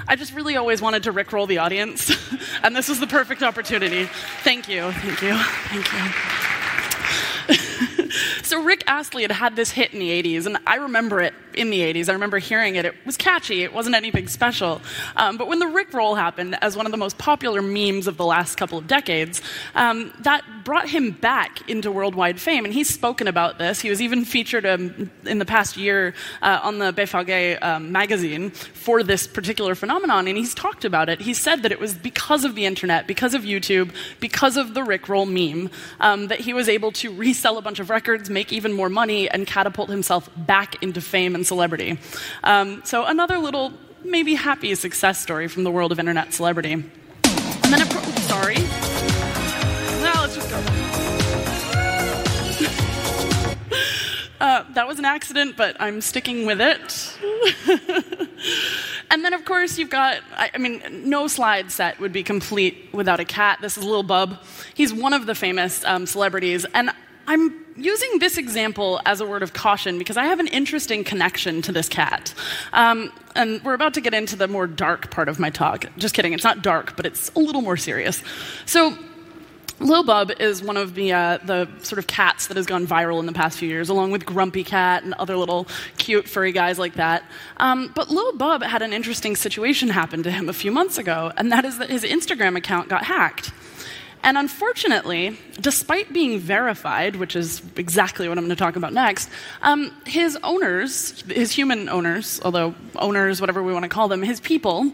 I 0.07 0.17
just 0.17 0.33
really 0.33 0.57
always 0.57 0.81
wanted 0.81 1.03
to 1.03 1.13
rickroll 1.13 1.49
the 1.49 1.59
audience, 1.59 2.13
and 2.65 2.75
this 2.75 2.89
is 2.89 2.99
the 2.99 3.07
perfect 3.07 3.43
opportunity. 3.43 4.07
Thank 4.43 4.69
you, 4.69 4.91
thank 4.93 5.23
you, 5.23 5.37
thank 5.69 5.93
you. 5.93 6.34
So 8.55 8.63
Rick 8.63 8.85
Astley 8.87 9.23
had 9.23 9.33
had 9.33 9.57
this 9.57 9.73
hit 9.73 9.93
in 9.93 9.99
the 9.99 10.11
80s, 10.11 10.47
and 10.47 10.59
I 10.65 10.77
remember 10.77 11.21
it 11.21 11.35
in 11.55 11.71
the 11.71 11.81
80s. 11.81 12.09
I 12.09 12.13
remember 12.13 12.39
hearing 12.39 12.77
it. 12.77 12.85
It 12.85 12.95
was 13.05 13.17
catchy, 13.17 13.63
it 13.63 13.73
wasn't 13.73 13.97
anything 13.97 14.29
special. 14.29 14.81
Um, 15.17 15.37
but 15.37 15.49
when 15.49 15.59
the 15.59 15.67
Rick 15.67 15.93
roll 15.93 16.15
happened 16.15 16.57
as 16.63 16.77
one 16.77 16.87
of 16.87 16.93
the 16.93 16.99
most 16.99 17.19
popular 17.19 17.63
memes 17.63 18.07
of 18.07 18.17
the 18.17 18.25
last 18.25 18.57
couple 18.57 18.79
of 18.79 18.87
decades, 18.87 19.43
um, 19.75 20.13
that 20.21 20.45
brought 20.65 20.89
him 20.89 21.11
back 21.11 21.69
into 21.69 21.91
worldwide 21.91 22.41
fame. 22.41 22.65
And 22.65 22.73
he's 22.73 22.89
spoken 22.89 23.29
about 23.29 23.59
this. 23.59 23.81
He 23.81 23.91
was 23.91 24.01
even 24.01 24.25
featured 24.25 24.65
um, 24.65 25.11
in 25.27 25.39
the 25.39 25.45
past 25.45 25.77
year 25.77 26.15
uh, 26.43 26.61
on 26.63 26.79
the 26.79 26.93
BVG 26.93 27.63
um, 27.63 27.93
magazine 27.93 28.51
for 28.51 29.03
this 29.03 29.27
particular 29.27 29.75
phenomenon. 29.75 30.27
And 30.27 30.37
he's 30.39 30.55
talked 30.55 30.85
about 30.85 31.09
it. 31.09 31.21
He 31.21 31.35
said 31.35 31.63
that 31.63 31.73
it 31.73 31.81
was 31.81 31.95
because 31.95 32.45
of 32.45 32.55
the 32.55 32.65
internet, 32.65 33.07
because 33.07 33.35
of 33.35 33.43
YouTube, 33.43 33.95
because 34.21 34.57
of 34.57 34.75
the 34.75 34.83
Rick 34.83 35.09
roll 35.09 35.27
meme, 35.27 35.71
um, 36.01 36.29
that 36.29 36.41
he 36.41 36.55
was 36.55 36.69
able 36.69 36.93
to 36.93 37.13
resell 37.13 37.59
a 37.59 37.63
bunch 37.63 37.79
of 37.79 37.91
records, 37.91 38.31
make 38.31 38.44
even 38.53 38.73
more 38.73 38.89
money, 38.89 39.29
and 39.29 39.47
catapult 39.47 39.89
himself 39.89 40.29
back 40.37 40.83
into 40.83 41.01
fame 41.01 41.35
and 41.35 41.47
celebrity. 41.47 41.99
Um, 42.43 42.83
so, 42.85 43.05
another 43.05 43.39
little, 43.39 43.73
maybe 44.05 44.35
happy 44.35 44.75
success 44.75 45.21
story 45.21 45.49
from 45.49 45.65
the 45.65 45.71
world 45.71 45.93
of 45.93 45.99
internet 45.99 46.33
celebrity. 46.33 46.73
And 46.73 47.73
then, 47.73 47.87
pro- 47.89 48.03
sorry. 48.03 48.57
Now 50.03 50.21
let's 50.21 50.35
just 50.35 50.51
go. 50.51 50.57
uh, 54.41 54.65
that 54.75 54.87
was 54.87 54.99
an 54.99 55.05
accident, 55.05 55.57
but 55.57 55.77
I'm 55.81 56.01
sticking 56.01 56.47
with 56.47 56.61
it. 56.61 57.19
and 59.11 59.25
then, 59.25 59.33
of 59.33 59.45
course, 59.45 59.79
you've 59.79 59.91
got, 59.91 60.21
I, 60.37 60.51
I 60.55 60.59
mean, 60.59 60.83
no 61.09 61.27
slide 61.27 61.73
set 61.73 61.99
would 62.01 62.13
be 62.13 62.23
complete 62.23 62.89
without 62.93 63.21
a 63.21 63.25
cat. 63.25 63.59
This 63.61 63.79
is 63.79 63.85
Lil 63.85 64.03
Bub. 64.03 64.43
He's 64.75 64.93
one 64.93 65.13
of 65.13 65.27
the 65.27 65.35
famous 65.35 65.85
um, 65.85 66.07
celebrities. 66.07 66.67
And 66.75 66.91
I'm 67.27 67.65
using 67.77 68.19
this 68.19 68.39
example 68.39 69.01
as 69.05 69.21
a 69.21 69.27
word 69.27 69.43
of 69.43 69.53
caution 69.53 69.99
because 69.99 70.17
I 70.17 70.27
have 70.27 70.41
an 70.41 70.47
interesting 70.49 71.05
connection 71.05 71.63
to 71.63 71.73
this 71.73 71.89
cat. 71.89 72.35
Um, 72.73 73.13
and 73.35 73.63
we're 73.65 73.75
about 73.75 73.95
to 73.95 74.01
get 74.01 74.15
into 74.15 74.37
the 74.37 74.49
more 74.49 74.67
dark 74.67 75.11
part 75.11 75.29
of 75.29 75.39
my 75.39 75.51
talk. 75.51 75.87
Just 75.97 76.15
kidding, 76.15 76.33
it's 76.33 76.45
not 76.45 76.63
dark, 76.63 76.97
but 76.97 77.07
it's 77.07 77.31
a 77.35 77.39
little 77.41 77.63
more 77.63 77.77
serious. 77.77 78.23
So, 78.67 78.97
Lil 79.81 80.05
Bub 80.05 80.31
is 80.39 80.63
one 80.63 80.77
of 80.77 80.95
the, 80.95 81.13
uh, 81.13 81.39
the 81.39 81.69
sort 81.83 81.99
of 81.99 82.07
cats 82.07 82.47
that 82.47 82.57
has 82.57 82.65
gone 82.65 82.87
viral 82.87 83.19
in 83.19 83.27
the 83.27 83.33
past 83.33 83.59
few 83.59 83.69
years, 83.69 83.89
along 83.89 84.13
with 84.13 84.25
Grumpy 84.25 84.63
Cat 84.63 85.03
and 85.03 85.15
other 85.15 85.37
little 85.37 85.67
cute 85.99 86.29
furry 86.29 86.53
guys 86.53 86.79
like 86.79 86.95
that. 86.95 87.25
Um, 87.57 87.91
but 87.93 88.09
Lil 88.09 88.37
Bub 88.37 88.63
had 88.63 88.83
an 88.83 88.93
interesting 88.93 89.35
situation 89.35 89.89
happen 89.89 90.23
to 90.23 90.31
him 90.31 90.49
a 90.49 90.53
few 90.53 90.71
months 90.71 90.97
ago, 90.97 91.33
and 91.37 91.51
that 91.51 91.65
is 91.65 91.79
that 91.79 91.91
his 91.91 92.05
Instagram 92.05 92.57
account 92.57 92.89
got 92.89 93.05
hacked. 93.05 93.51
And 94.25 94.39
unfortunately, 94.39 95.39
despite 95.61 96.11
being 96.11 96.39
verified, 96.39 97.17
which 97.17 97.37
is 97.37 97.61
exactly 97.77 98.27
what 98.27 98.39
I'm 98.39 98.45
going 98.45 98.57
to 98.57 98.59
talk 98.59 98.75
about 98.75 98.95
next, 98.95 99.29
um, 99.61 99.93
his 100.07 100.39
owners, 100.43 101.21
his 101.29 101.53
human 101.53 101.91
owners, 101.91 102.41
although 102.43 102.75
owners, 102.97 103.43
whatever 103.43 103.63
we 103.63 103.75
want 103.75 103.83
to 103.83 103.89
call 103.91 104.09
them, 104.09 104.23
his 104.23 104.41
people, 104.41 104.91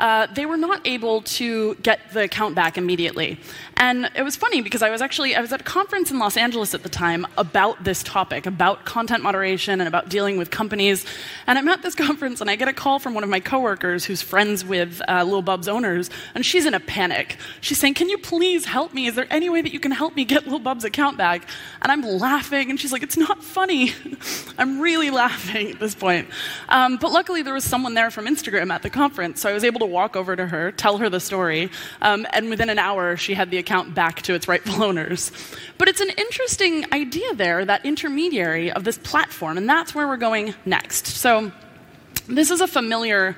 uh, 0.00 0.26
they 0.34 0.44
were 0.44 0.56
not 0.56 0.84
able 0.84 1.22
to 1.22 1.76
get 1.76 2.00
the 2.12 2.24
account 2.24 2.56
back 2.56 2.76
immediately. 2.76 3.38
And 3.76 4.10
it 4.16 4.22
was 4.22 4.34
funny 4.34 4.60
because 4.60 4.82
I 4.82 4.90
was 4.90 5.00
actually 5.00 5.36
I 5.36 5.40
was 5.40 5.52
at 5.52 5.60
a 5.60 5.64
conference 5.64 6.10
in 6.10 6.18
Los 6.18 6.36
Angeles 6.36 6.74
at 6.74 6.82
the 6.82 6.88
time 6.88 7.26
about 7.38 7.84
this 7.84 8.02
topic, 8.02 8.44
about 8.44 8.84
content 8.84 9.22
moderation 9.22 9.80
and 9.80 9.86
about 9.86 10.08
dealing 10.08 10.36
with 10.36 10.50
companies. 10.50 11.06
And 11.46 11.58
I'm 11.58 11.68
at 11.68 11.82
this 11.82 11.94
conference 12.06 12.40
and 12.40 12.50
I 12.50 12.56
get 12.56 12.66
a 12.66 12.72
call 12.72 12.98
from 12.98 13.14
one 13.14 13.22
of 13.22 13.30
my 13.30 13.40
coworkers 13.40 14.04
who's 14.04 14.20
friends 14.20 14.64
with 14.64 15.00
uh, 15.08 15.22
Lil 15.22 15.42
Bub's 15.42 15.68
owners, 15.68 16.10
and 16.34 16.44
she's 16.44 16.66
in 16.66 16.74
a 16.74 16.80
panic. 16.80 17.36
She's 17.60 17.78
saying, 17.78 17.94
"Can 17.94 18.08
you 18.08 18.18
please?" 18.18 18.63
Please 18.64 18.72
help 18.72 18.94
me? 18.94 19.06
Is 19.06 19.14
there 19.14 19.26
any 19.30 19.50
way 19.50 19.60
that 19.62 19.72
you 19.72 19.80
can 19.80 19.90
help 19.90 20.16
me 20.16 20.24
get 20.24 20.46
Lil 20.46 20.58
Bub's 20.58 20.84
account 20.84 21.18
back? 21.18 21.46
And 21.82 21.92
I'm 21.92 22.02
laughing, 22.02 22.70
and 22.70 22.80
she's 22.80 22.92
like, 22.92 23.02
it's 23.02 23.16
not 23.16 23.42
funny. 23.42 23.92
I'm 24.58 24.80
really 24.80 25.10
laughing 25.10 25.72
at 25.72 25.80
this 25.80 25.94
point. 25.94 26.28
Um, 26.68 26.96
but 26.96 27.12
luckily, 27.12 27.42
there 27.42 27.54
was 27.54 27.64
someone 27.64 27.94
there 27.94 28.10
from 28.10 28.26
Instagram 28.26 28.72
at 28.72 28.82
the 28.82 28.90
conference, 28.90 29.40
so 29.40 29.50
I 29.50 29.52
was 29.52 29.64
able 29.64 29.80
to 29.80 29.86
walk 29.86 30.16
over 30.16 30.34
to 30.34 30.46
her, 30.46 30.72
tell 30.72 30.98
her 30.98 31.10
the 31.10 31.20
story, 31.20 31.70
um, 32.00 32.26
and 32.32 32.48
within 32.48 32.70
an 32.70 32.78
hour, 32.78 33.16
she 33.16 33.34
had 33.34 33.50
the 33.50 33.58
account 33.58 33.94
back 33.94 34.22
to 34.22 34.34
its 34.34 34.48
rightful 34.48 34.82
owners. 34.88 35.30
But 35.76 35.88
it's 35.88 36.00
an 36.00 36.10
interesting 36.16 36.86
idea 36.92 37.34
there, 37.34 37.64
that 37.64 37.84
intermediary 37.84 38.72
of 38.72 38.84
this 38.84 38.98
platform, 38.98 39.58
and 39.58 39.68
that's 39.68 39.94
where 39.94 40.08
we're 40.08 40.16
going 40.16 40.54
next. 40.64 41.06
So, 41.06 41.52
this 42.26 42.50
is 42.50 42.62
a 42.62 42.66
familiar 42.66 43.36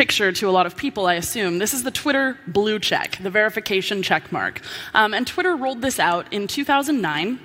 picture 0.00 0.32
to 0.32 0.48
a 0.48 0.50
lot 0.50 0.64
of 0.64 0.78
people, 0.78 1.04
I 1.04 1.16
assume. 1.16 1.58
This 1.58 1.74
is 1.74 1.82
the 1.82 1.90
Twitter 1.90 2.38
blue 2.46 2.78
check, 2.78 3.18
the 3.22 3.28
verification 3.28 4.02
check 4.02 4.32
mark. 4.32 4.62
Um, 4.94 5.12
and 5.12 5.26
Twitter 5.26 5.54
rolled 5.54 5.82
this 5.82 6.00
out 6.00 6.32
in 6.32 6.46
2009. 6.46 7.38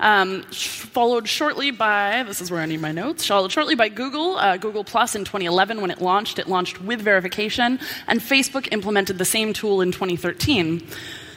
Um, 0.00 0.42
followed 0.50 1.28
shortly 1.28 1.70
by, 1.70 2.24
this 2.24 2.40
is 2.40 2.50
where 2.50 2.60
I 2.60 2.66
need 2.66 2.80
my 2.80 2.90
notes, 2.90 3.24
followed 3.24 3.52
shortly 3.52 3.76
by 3.76 3.88
Google, 3.88 4.36
uh, 4.36 4.56
Google 4.56 4.82
Plus 4.82 5.14
in 5.14 5.24
2011 5.24 5.80
when 5.80 5.92
it 5.92 6.02
launched. 6.02 6.40
It 6.40 6.48
launched 6.48 6.80
with 6.80 7.00
verification, 7.00 7.78
and 8.08 8.18
Facebook 8.18 8.66
implemented 8.72 9.18
the 9.18 9.24
same 9.24 9.52
tool 9.52 9.80
in 9.80 9.92
2013. 9.92 10.84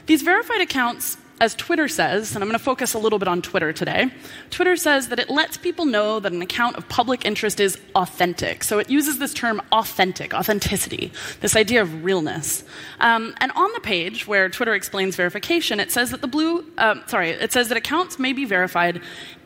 These 0.07 0.23
verified 0.23 0.61
accounts 0.61 1.17
as 1.41 1.53
Twitter 1.55 1.87
says, 1.87 2.33
and 2.33 2.43
I'm 2.43 2.49
going 2.49 2.57
to 2.57 2.63
focus 2.63 2.93
a 2.93 2.97
little 2.97 3.19
bit 3.19 3.27
on 3.27 3.41
Twitter 3.41 3.73
today, 3.73 4.09
Twitter 4.51 4.75
says 4.75 5.09
that 5.09 5.19
it 5.19 5.29
lets 5.29 5.57
people 5.57 5.85
know 5.85 6.19
that 6.19 6.31
an 6.31 6.41
account 6.41 6.77
of 6.77 6.87
public 6.87 7.25
interest 7.25 7.59
is 7.59 7.77
authentic. 7.93 8.63
So 8.63 8.79
it 8.79 8.89
uses 8.89 9.19
this 9.19 9.33
term 9.33 9.61
authentic, 9.71 10.33
authenticity, 10.33 11.11
this 11.41 11.55
idea 11.55 11.81
of 11.81 12.05
realness. 12.05 12.63
Um, 12.99 13.35
and 13.37 13.51
on 13.51 13.69
the 13.73 13.81
page 13.81 14.27
where 14.27 14.49
Twitter 14.49 14.73
explains 14.73 15.15
verification, 15.15 15.79
it 15.79 15.91
says 15.91 16.11
that 16.11 16.21
the 16.21 16.27
blue, 16.27 16.65
uh, 16.77 17.05
sorry, 17.07 17.31
it 17.31 17.51
says 17.51 17.67
that 17.67 17.77
accounts 17.77 18.17
may 18.17 18.31
be 18.31 18.45
verified 18.45 19.01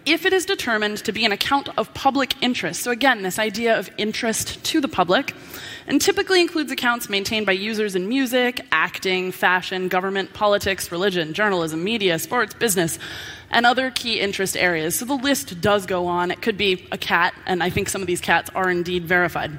if 0.06 0.26
it 0.26 0.34
is 0.34 0.46
determined 0.46 0.98
to 1.00 1.12
be 1.12 1.26
an 1.26 1.32
account 1.32 1.70
of 1.78 1.94
public 1.94 2.42
interest. 2.42 2.82
So 2.82 2.92
again, 2.92 3.22
this 3.22 3.40
idea 3.40 3.78
of 3.78 3.90
interest 3.98 4.64
to 4.66 4.82
the 4.82 4.88
public 4.88 5.36
and 5.88 6.02
typically 6.02 6.42
includes 6.42 6.72
accounts 6.72 7.10
maintained 7.10 7.46
by 7.46 7.54
users 7.54 7.96
in 7.96 8.08
music, 8.08 8.66
acting, 8.72 9.32
fashion, 9.32 9.88
government, 9.88 10.34
politics, 10.34 10.92
religion, 10.92 11.34
journalism, 11.34 11.84
media, 11.84 12.20
sports, 12.20 12.54
business, 12.54 13.00
and 13.52 13.66
other 13.66 13.90
key 13.92 14.20
interest 14.20 14.56
areas. 14.56 14.98
So 14.98 15.06
the 15.06 15.16
list 15.16 15.60
does 15.62 15.86
go 15.86 16.08
on. 16.08 16.32
It 16.32 16.42
could 16.42 16.58
be 16.58 16.88
a 16.92 16.98
cat, 16.98 17.34
and 17.46 17.64
I 17.64 17.70
think 17.70 17.90
some 17.90 18.02
of 18.02 18.08
these 18.08 18.22
cats 18.22 18.50
are 18.54 18.70
indeed 18.70 19.06
verified. 19.06 19.52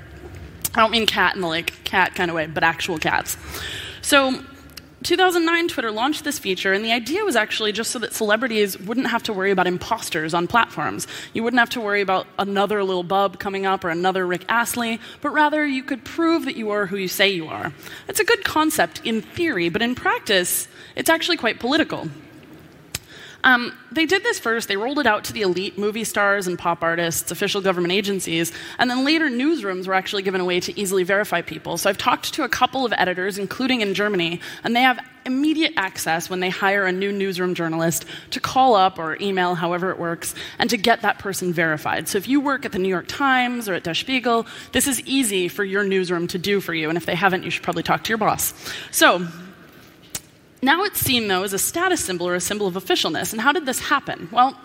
I 0.74 0.80
don't 0.80 0.92
mean 0.92 1.06
cat 1.06 1.34
in 1.34 1.40
the 1.40 1.48
like 1.48 1.82
cat 1.84 2.14
kind 2.14 2.30
of 2.30 2.34
way, 2.36 2.46
but 2.46 2.62
actual 2.62 2.98
cats. 2.98 3.36
So 4.02 4.44
2009, 5.02 5.68
Twitter 5.68 5.90
launched 5.90 6.24
this 6.24 6.38
feature, 6.38 6.74
and 6.74 6.84
the 6.84 6.92
idea 6.92 7.24
was 7.24 7.34
actually 7.34 7.72
just 7.72 7.90
so 7.90 7.98
that 8.00 8.12
celebrities 8.12 8.78
wouldn't 8.78 9.06
have 9.06 9.22
to 9.22 9.32
worry 9.32 9.50
about 9.50 9.66
imposters 9.66 10.34
on 10.34 10.46
platforms. 10.46 11.06
You 11.32 11.42
wouldn't 11.42 11.58
have 11.58 11.70
to 11.70 11.80
worry 11.80 12.02
about 12.02 12.26
another 12.38 12.84
Lil 12.84 13.02
Bub 13.02 13.38
coming 13.38 13.64
up 13.64 13.82
or 13.82 13.88
another 13.88 14.26
Rick 14.26 14.44
Astley, 14.48 15.00
but 15.22 15.30
rather 15.30 15.66
you 15.66 15.82
could 15.82 16.04
prove 16.04 16.44
that 16.44 16.56
you 16.56 16.70
are 16.70 16.84
who 16.84 16.96
you 16.96 17.08
say 17.08 17.30
you 17.30 17.46
are. 17.46 17.72
It's 18.08 18.20
a 18.20 18.24
good 18.24 18.44
concept 18.44 19.00
in 19.02 19.22
theory, 19.22 19.70
but 19.70 19.80
in 19.80 19.94
practice, 19.94 20.68
it's 20.96 21.08
actually 21.08 21.38
quite 21.38 21.60
political. 21.60 22.08
Um, 23.42 23.76
they 23.90 24.06
did 24.06 24.22
this 24.22 24.38
first. 24.38 24.68
They 24.68 24.76
rolled 24.76 24.98
it 24.98 25.06
out 25.06 25.24
to 25.24 25.32
the 25.32 25.42
elite 25.42 25.78
movie 25.78 26.04
stars 26.04 26.46
and 26.46 26.58
pop 26.58 26.82
artists, 26.82 27.30
official 27.30 27.60
government 27.60 27.92
agencies, 27.92 28.52
and 28.78 28.90
then 28.90 29.04
later 29.04 29.28
newsrooms 29.28 29.86
were 29.86 29.94
actually 29.94 30.22
given 30.22 30.40
a 30.40 30.44
way 30.44 30.60
to 30.60 30.78
easily 30.78 31.02
verify 31.02 31.40
people. 31.40 31.78
So 31.78 31.88
I've 31.88 31.98
talked 31.98 32.34
to 32.34 32.44
a 32.44 32.48
couple 32.48 32.84
of 32.84 32.92
editors, 32.96 33.38
including 33.38 33.80
in 33.80 33.94
Germany, 33.94 34.40
and 34.62 34.76
they 34.76 34.82
have 34.82 34.98
immediate 35.26 35.72
access 35.76 36.30
when 36.30 36.40
they 36.40 36.48
hire 36.48 36.86
a 36.86 36.92
new 36.92 37.12
newsroom 37.12 37.54
journalist 37.54 38.04
to 38.30 38.40
call 38.40 38.74
up 38.74 38.98
or 38.98 39.16
email, 39.20 39.54
however 39.54 39.90
it 39.90 39.98
works, 39.98 40.34
and 40.58 40.70
to 40.70 40.76
get 40.76 41.02
that 41.02 41.18
person 41.18 41.52
verified. 41.52 42.08
So 42.08 42.18
if 42.18 42.28
you 42.28 42.40
work 42.40 42.64
at 42.64 42.72
the 42.72 42.78
New 42.78 42.88
York 42.88 43.06
Times 43.06 43.68
or 43.68 43.74
at 43.74 43.84
Der 43.84 43.94
Spiegel, 43.94 44.46
this 44.72 44.86
is 44.86 45.00
easy 45.02 45.48
for 45.48 45.64
your 45.64 45.84
newsroom 45.84 46.26
to 46.28 46.38
do 46.38 46.60
for 46.60 46.74
you. 46.74 46.88
And 46.88 46.96
if 46.96 47.06
they 47.06 47.14
haven't, 47.14 47.44
you 47.44 47.50
should 47.50 47.62
probably 47.62 47.82
talk 47.82 48.04
to 48.04 48.08
your 48.08 48.18
boss. 48.18 48.54
So 48.90 49.26
now 50.62 50.84
it's 50.84 51.00
seen, 51.00 51.28
though, 51.28 51.42
as 51.42 51.52
a 51.52 51.58
status 51.58 52.04
symbol 52.04 52.28
or 52.28 52.34
a 52.34 52.40
symbol 52.40 52.66
of 52.66 52.74
officialness. 52.74 53.32
And 53.32 53.40
how 53.40 53.52
did 53.52 53.66
this 53.66 53.80
happen? 53.80 54.28
Well, 54.30 54.56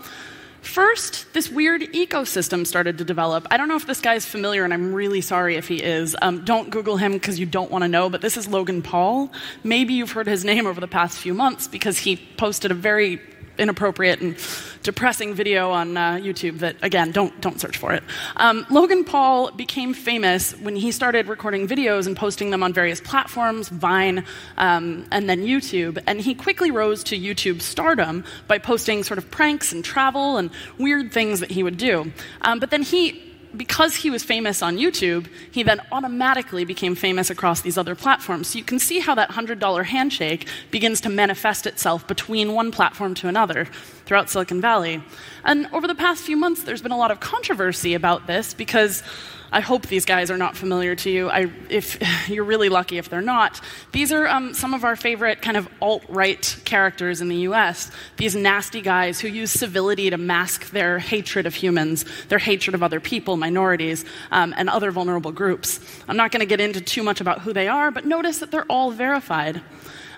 First, 0.66 1.32
this 1.34 1.50
weird 1.50 1.82
ecosystem 1.94 2.66
started 2.66 2.98
to 2.98 3.06
develop. 3.06 3.46
I 3.52 3.56
don't 3.56 3.68
know 3.68 3.76
if 3.76 3.86
this 3.86 4.02
guy's 4.02 4.26
familiar, 4.26 4.64
and 4.64 4.74
I'm 4.74 4.94
really 4.94 5.22
sorry 5.22 5.58
if 5.58 5.68
he 5.68 5.82
is. 5.82 6.16
Um, 6.24 6.44
don't 6.44 6.72
Google 6.72 6.98
him 6.98 7.14
because 7.14 7.40
you 7.40 7.46
don't 7.46 7.70
want 7.70 7.84
to 7.84 7.88
know, 7.88 8.10
but 8.10 8.22
this 8.22 8.36
is 8.36 8.48
Logan 8.48 8.82
Paul. 8.82 9.32
Maybe 9.64 9.94
you've 9.94 10.12
heard 10.12 10.26
his 10.26 10.44
name 10.44 10.66
over 10.66 10.82
the 10.82 10.88
past 10.88 11.20
few 11.20 11.36
months 11.36 11.68
because 11.68 12.00
he 12.00 12.18
posted 12.38 12.72
a 12.72 12.74
very 12.74 13.22
inappropriate 13.58 14.22
and 14.22 14.38
depressing 14.84 15.34
video 15.34 15.72
on 15.72 15.98
uh, 15.98 16.14
YouTube 16.14 16.60
that, 16.60 16.76
again, 16.82 17.12
don't, 17.12 17.40
don't 17.42 17.60
search 17.60 17.78
for 17.78 17.94
it. 17.94 18.04
Um, 18.38 18.66
Logan 18.70 19.04
Paul 19.04 19.52
became 19.52 19.94
famous 19.94 20.54
when 20.60 20.76
he 20.76 20.92
started 20.92 21.28
recording 21.28 21.68
videos 21.68 22.08
and 22.08 22.16
posting 22.16 22.52
them 22.52 22.62
on 22.62 22.74
various 22.74 23.02
platforms, 23.02 23.70
Vine, 23.70 24.24
um, 24.58 25.06
and 25.12 25.30
then 25.30 25.42
YouTube. 25.42 26.02
And 26.08 26.22
he 26.22 26.36
quickly 26.36 26.72
rose 26.72 27.04
to 27.06 27.18
YouTube 27.18 27.62
stardom 27.62 28.24
by 28.48 28.58
posting 28.58 29.04
sort 29.04 29.18
of 29.18 29.30
pranks 29.32 29.72
and 29.72 29.84
travel 29.84 30.38
and 30.38 30.52
weird 30.78 31.12
things 31.12 31.40
that 31.40 31.52
he 31.52 31.64
would 31.64 31.78
do. 31.78 32.12
Um, 32.42 32.60
but 32.60 32.70
then 32.70 32.84
he 32.84 33.35
because 33.56 33.96
he 33.96 34.10
was 34.10 34.24
famous 34.24 34.62
on 34.62 34.78
YouTube, 34.78 35.28
he 35.52 35.64
then 35.64 35.82
automatically 35.92 36.66
became 36.66 36.96
famous 36.96 37.30
across 37.30 37.62
these 37.62 37.78
other 37.78 37.96
platforms. 37.96 38.50
So 38.50 38.58
you 38.58 38.64
can 38.64 38.80
see 38.80 39.00
how 39.00 39.16
that 39.16 39.32
$100 39.32 39.86
handshake 39.86 40.48
begins 40.72 41.02
to 41.02 41.10
manifest 41.10 41.66
itself 41.66 42.08
between 42.08 42.54
one 42.54 42.72
platform 42.72 43.14
to 43.16 43.28
another 43.28 43.66
throughout 44.06 44.30
Silicon 44.30 44.62
Valley. 44.62 45.04
And 45.44 45.68
over 45.74 45.88
the 45.88 45.96
past 45.96 46.24
few 46.24 46.38
months, 46.38 46.64
there's 46.64 46.82
been 46.82 46.92
a 46.92 46.98
lot 46.98 47.12
of 47.12 47.20
controversy 47.20 47.94
about 47.94 48.28
this 48.28 48.54
because 48.54 49.04
I 49.52 49.62
hope 49.62 49.88
these 49.88 50.06
guys 50.06 50.32
are 50.32 50.38
not 50.38 50.56
familiar 50.56 50.96
to 50.96 51.10
you. 51.10 51.30
I, 51.30 51.52
if 51.70 51.98
you're 52.30 52.44
really 52.44 52.70
lucky 52.70 52.98
if 52.98 53.10
they're 53.10 53.22
not, 53.22 53.62
these 53.92 54.12
are 54.12 54.28
um, 54.28 54.54
some 54.54 54.74
of 54.74 54.84
our 54.84 54.96
favorite 54.96 55.42
kind 55.42 55.58
of 55.58 55.68
alt-right 55.82 56.58
characters 56.66 57.22
in 57.22 57.28
the 57.28 57.38
U.S. 57.38 57.92
These 58.18 58.36
nasty 58.36 58.82
guys 58.82 59.20
who 59.20 59.28
use 59.28 59.52
civility 59.52 60.10
to 60.10 60.18
mask 60.18 60.72
their 60.72 61.00
hatred 61.00 61.46
of 61.46 61.56
humans, 61.56 62.06
their 62.28 62.40
hatred 62.40 62.74
of 62.74 62.84
other 62.84 63.00
people, 63.00 63.38
minorities, 63.38 64.06
um, 64.32 64.54
and 64.58 64.70
other 64.70 64.92
vulnerable 64.92 65.32
groups. 65.32 65.80
I'm 66.08 66.18
not 66.18 66.32
going 66.32 66.42
to 66.42 66.46
get 66.46 66.60
into 66.60 66.82
too 66.82 67.04
much 67.04 67.22
about 67.22 67.42
who 67.42 67.54
they 67.54 67.68
are, 67.68 67.92
but 67.92 68.06
notice 68.06 68.40
that 68.40 68.52
they're 68.52 68.66
all 68.66 68.92
verified. 68.92 69.62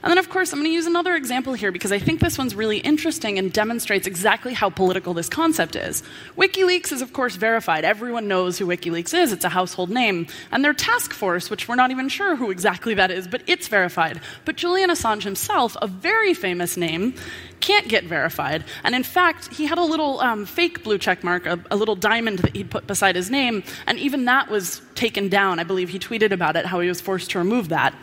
And 0.08 0.12
then, 0.14 0.20
of 0.20 0.30
course, 0.30 0.54
I'm 0.54 0.60
going 0.60 0.72
to 0.72 0.74
use 0.74 0.86
another 0.86 1.16
example 1.16 1.52
here 1.52 1.70
because 1.70 1.92
I 1.92 2.00
think 2.00 2.22
this 2.22 2.38
one's 2.38 2.56
really 2.56 2.78
interesting 2.78 3.38
and 3.38 3.52
demonstrates 3.52 4.08
exactly 4.08 4.54
how 4.54 4.70
political 4.70 5.14
this 5.14 5.28
concept 5.28 5.76
is. 5.76 6.02
WikiLeaks 6.38 6.94
is, 6.94 7.02
of 7.02 7.12
course, 7.12 7.36
verified. 7.36 7.84
Everyone 7.84 8.26
knows 8.26 8.58
who 8.58 8.66
WikiLeaks 8.66 9.14
is, 9.14 9.34
it's 9.34 9.44
a 9.44 9.50
household 9.50 9.90
name. 9.90 10.28
And 10.50 10.64
their 10.64 10.74
task 10.74 11.12
force, 11.12 11.50
which 11.50 11.68
we're 11.68 11.76
not 11.76 11.92
even 11.92 12.08
sure 12.08 12.38
who 12.38 12.52
exactly 12.52 12.94
that 12.94 13.12
is, 13.12 13.28
but 13.28 13.42
it's 13.48 13.68
verified. 13.68 14.22
But 14.46 14.56
Julian 14.56 14.92
Assange 14.92 15.24
himself, 15.24 15.76
a 15.82 15.88
very 15.88 16.34
famous 16.34 16.78
name, 16.78 17.14
can't 17.60 17.88
get 17.88 18.04
verified. 18.04 18.64
And 18.84 18.96
in 18.96 19.04
fact, 19.04 19.54
he 19.54 19.66
had 19.66 19.78
a 19.78 19.84
little 19.84 20.20
um, 20.20 20.46
fake 20.46 20.84
blue 20.84 20.98
check 20.98 21.24
mark, 21.24 21.46
a, 21.46 21.60
a 21.72 21.76
little 21.76 21.96
diamond 21.96 22.40
that 22.40 22.56
he 22.56 22.64
put 22.64 22.88
beside 22.88 23.16
his 23.16 23.30
name, 23.30 23.64
and 23.86 23.98
even 24.00 24.26
that 24.26 24.50
was 24.50 24.82
taken 24.96 25.30
down. 25.30 25.60
I 25.60 25.64
believe 25.64 25.90
he 25.90 26.00
tweeted 26.00 26.32
about 26.32 26.56
it, 26.56 26.66
how 26.66 26.80
he 26.80 26.88
was 26.88 27.00
forced 27.00 27.32
to 27.32 27.40
remove 27.40 27.70
that. 27.70 27.94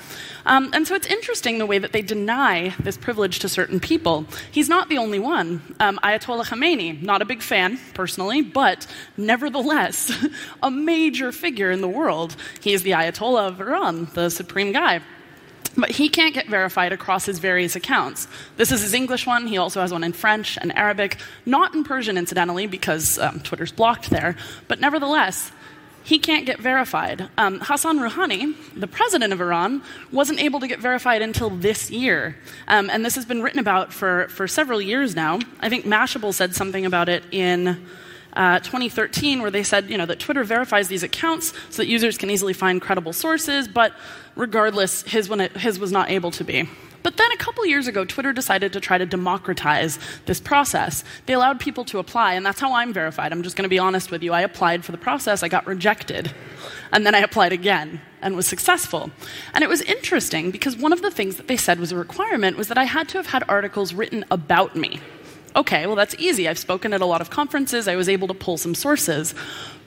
Um, 0.47 0.71
and 0.73 0.87
so 0.87 0.95
it's 0.95 1.07
interesting 1.07 1.59
the 1.59 1.67
way 1.67 1.79
that 1.79 1.93
they 1.93 2.03
deny 2.03 2.75
this 2.79 2.97
privilege 2.97 3.41
to 3.41 3.49
certain 3.49 3.81
people. 3.81 4.27
He's 4.51 4.69
not 4.69 4.89
the 4.89 4.99
only 4.99 5.19
one. 5.19 5.63
Um, 5.81 5.99
Ayatollah 6.03 6.45
Khamenei, 6.45 7.03
not 7.03 7.23
a 7.23 7.25
big 7.25 7.43
fan 7.43 7.79
personally, 7.95 8.43
but 8.43 8.87
nevertheless, 9.17 10.13
a 10.63 10.71
major 10.71 11.33
figure 11.33 11.71
in 11.71 11.81
the 11.81 11.89
world. 11.89 12.37
He 12.61 12.73
is 12.73 12.83
the 12.83 12.93
Ayatollah 12.93 13.49
of 13.49 13.61
Iran, 13.61 14.09
the 14.15 14.31
supreme 14.31 14.73
guy. 14.73 15.01
But 15.77 15.91
he 15.91 16.09
can't 16.09 16.35
get 16.35 16.49
verified 16.49 16.93
across 16.93 17.27
his 17.27 17.39
various 17.39 17.75
accounts. 17.75 18.29
This 18.57 18.71
is 18.71 18.83
his 18.83 18.95
English 18.95 19.27
one. 19.27 19.47
He 19.47 19.59
also 19.59 19.81
has 19.81 19.93
one 19.93 20.05
in 20.05 20.13
French 20.13 20.57
and 20.61 20.77
Arabic, 20.77 21.19
not 21.45 21.75
in 21.75 21.85
Persian, 21.85 22.17
incidentally, 22.17 22.67
because 22.67 23.19
um, 23.19 23.41
Twitter's 23.41 23.73
blocked 23.73 24.11
there. 24.11 24.37
But 24.69 24.81
nevertheless, 24.81 25.51
he 26.05 26.19
can't 26.19 26.45
get 26.45 26.61
verified. 26.61 27.29
Um, 27.39 27.61
Hassan 27.61 27.99
Rouhani, 27.99 28.55
the 28.77 28.87
president 28.87 29.33
of 29.33 29.41
Iran, 29.41 29.83
wasn't 30.13 30.39
able 30.39 30.61
to 30.61 30.69
get 30.69 30.79
verified 30.79 31.23
until 31.23 31.49
this 31.49 31.91
year. 31.91 32.37
Um, 32.69 32.91
and 32.91 33.05
this 33.05 33.15
has 33.15 33.25
been 33.25 33.43
written 33.43 33.59
about 33.59 33.93
for, 33.93 34.29
for 34.29 34.47
several 34.47 34.83
years 34.83 35.17
now. 35.17 35.39
I 35.61 35.71
think 35.71 35.87
Mashable 35.87 36.35
said 36.35 36.55
something 36.55 36.85
about 36.85 37.09
it 37.09 37.25
in 37.33 37.87
uh, 38.37 38.59
2013 38.61 39.43
where 39.43 39.51
they 39.51 39.63
said 39.63 39.89
you 39.89 39.99
know, 39.99 40.07
that 40.07 40.19
Twitter 40.19 40.45
verifies 40.45 40.89
these 40.89 41.03
accounts 41.03 41.53
so 41.71 41.83
that 41.83 41.89
users 41.89 42.19
can 42.19 42.31
easily 42.31 42.53
find 42.53 42.81
credible 42.81 43.13
sources, 43.13 43.69
but 43.69 43.93
regardless, 44.37 45.03
his, 45.03 45.31
it, 45.31 45.57
his 45.57 45.79
was 45.79 45.93
not 45.93 46.11
able 46.11 46.31
to 46.33 46.45
be. 46.45 46.69
But 47.05 47.19
then 47.19 47.31
a 47.33 47.37
couple 47.37 47.67
years 47.67 47.87
ago, 47.87 48.07
Twitter 48.07 48.33
decided 48.33 48.73
to 48.73 48.81
try 48.81 48.97
to 48.97 49.05
democratize 49.05 49.99
this 50.25 50.41
process. 50.41 51.05
They 51.27 51.35
allowed 51.35 51.61
people 51.61 51.85
to 51.85 51.99
apply, 51.99 52.33
and 52.33 52.47
that's 52.47 52.61
how 52.61 52.73
I'm 52.73 52.95
verified. 52.95 53.31
I'm 53.31 53.43
just 53.43 53.57
going 53.57 53.65
to 53.65 53.69
be 53.69 53.79
honest 53.79 54.11
with 54.11 54.23
you. 54.23 54.33
I 54.33 54.41
applied 54.41 54.87
for 54.87 54.93
the 54.93 54.99
process, 54.99 55.43
I 55.43 55.49
got 55.49 55.67
rejected, 55.67 56.33
and 56.93 57.05
then 57.05 57.15
I 57.15 57.19
applied 57.19 57.53
again 57.53 58.01
and 58.23 58.35
was 58.35 58.47
successful. 58.47 59.11
And 59.53 59.63
it 59.63 59.69
was 59.69 59.83
interesting 59.83 60.51
because 60.51 60.79
one 60.79 60.95
of 60.95 61.03
the 61.03 61.11
things 61.11 61.37
that 61.37 61.47
they 61.47 61.59
said 61.59 61.79
was 61.79 61.93
a 61.93 61.97
requirement 61.97 62.57
was 62.57 62.69
that 62.69 62.79
I 62.79 62.85
had 62.85 63.07
to 63.11 63.19
have 63.19 63.27
had 63.27 63.45
articles 63.49 63.93
written 63.93 64.25
about 64.31 64.75
me. 64.75 64.99
Okay, 65.57 65.87
well, 65.87 65.97
that's 65.97 66.17
easy. 66.19 66.49
I've 66.49 66.59
spoken 66.59 66.93
at 66.93 67.01
a 67.01 67.07
lot 67.07 67.21
of 67.21 67.31
conferences, 67.31 67.87
I 67.87 67.97
was 67.97 68.09
able 68.09 68.29
to 68.29 68.35
pull 68.35 68.57
some 68.57 68.75
sources. 68.75 69.35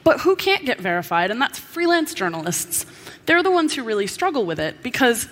But 0.04 0.22
who 0.22 0.38
can't 0.38 0.66
get 0.66 0.80
verified? 0.80 1.32
And 1.32 1.42
that's 1.42 1.60
freelance 1.60 2.14
journalists. 2.14 2.86
They're 3.26 3.44
the 3.44 3.52
ones 3.52 3.76
who 3.76 3.84
really 3.84 4.08
struggle 4.08 4.46
with 4.46 4.60
it 4.60 4.82
because 4.82 5.28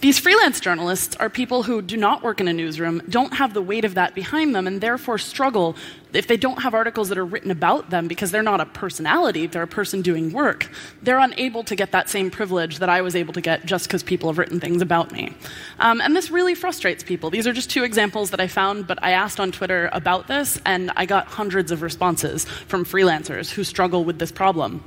these 0.00 0.18
freelance 0.18 0.60
journalists 0.60 1.14
are 1.16 1.28
people 1.28 1.64
who 1.64 1.82
do 1.82 1.96
not 1.96 2.22
work 2.22 2.40
in 2.40 2.48
a 2.48 2.52
newsroom, 2.54 3.02
don't 3.08 3.34
have 3.34 3.52
the 3.52 3.60
weight 3.60 3.84
of 3.84 3.94
that 3.94 4.14
behind 4.14 4.54
them, 4.54 4.66
and 4.66 4.80
therefore 4.80 5.18
struggle 5.18 5.76
if 6.14 6.26
they 6.26 6.38
don't 6.38 6.62
have 6.62 6.74
articles 6.74 7.10
that 7.10 7.18
are 7.18 7.24
written 7.24 7.50
about 7.50 7.90
them 7.90 8.08
because 8.08 8.30
they're 8.30 8.42
not 8.42 8.60
a 8.60 8.66
personality, 8.66 9.46
they're 9.46 9.62
a 9.62 9.66
person 9.66 10.00
doing 10.00 10.32
work. 10.32 10.70
They're 11.02 11.18
unable 11.18 11.64
to 11.64 11.76
get 11.76 11.92
that 11.92 12.08
same 12.08 12.30
privilege 12.30 12.78
that 12.78 12.88
I 12.88 13.02
was 13.02 13.14
able 13.14 13.34
to 13.34 13.40
get 13.40 13.66
just 13.66 13.86
because 13.86 14.02
people 14.02 14.30
have 14.30 14.38
written 14.38 14.58
things 14.58 14.80
about 14.80 15.12
me. 15.12 15.34
Um, 15.78 16.00
and 16.00 16.16
this 16.16 16.30
really 16.30 16.54
frustrates 16.54 17.04
people. 17.04 17.30
These 17.30 17.46
are 17.46 17.52
just 17.52 17.70
two 17.70 17.84
examples 17.84 18.30
that 18.30 18.40
I 18.40 18.46
found, 18.46 18.86
but 18.86 18.98
I 19.02 19.12
asked 19.12 19.38
on 19.38 19.52
Twitter 19.52 19.90
about 19.92 20.28
this, 20.28 20.60
and 20.64 20.90
I 20.96 21.04
got 21.04 21.26
hundreds 21.26 21.70
of 21.70 21.82
responses 21.82 22.44
from 22.44 22.84
freelancers 22.84 23.50
who 23.50 23.64
struggle 23.64 24.04
with 24.04 24.18
this 24.18 24.32
problem. 24.32 24.82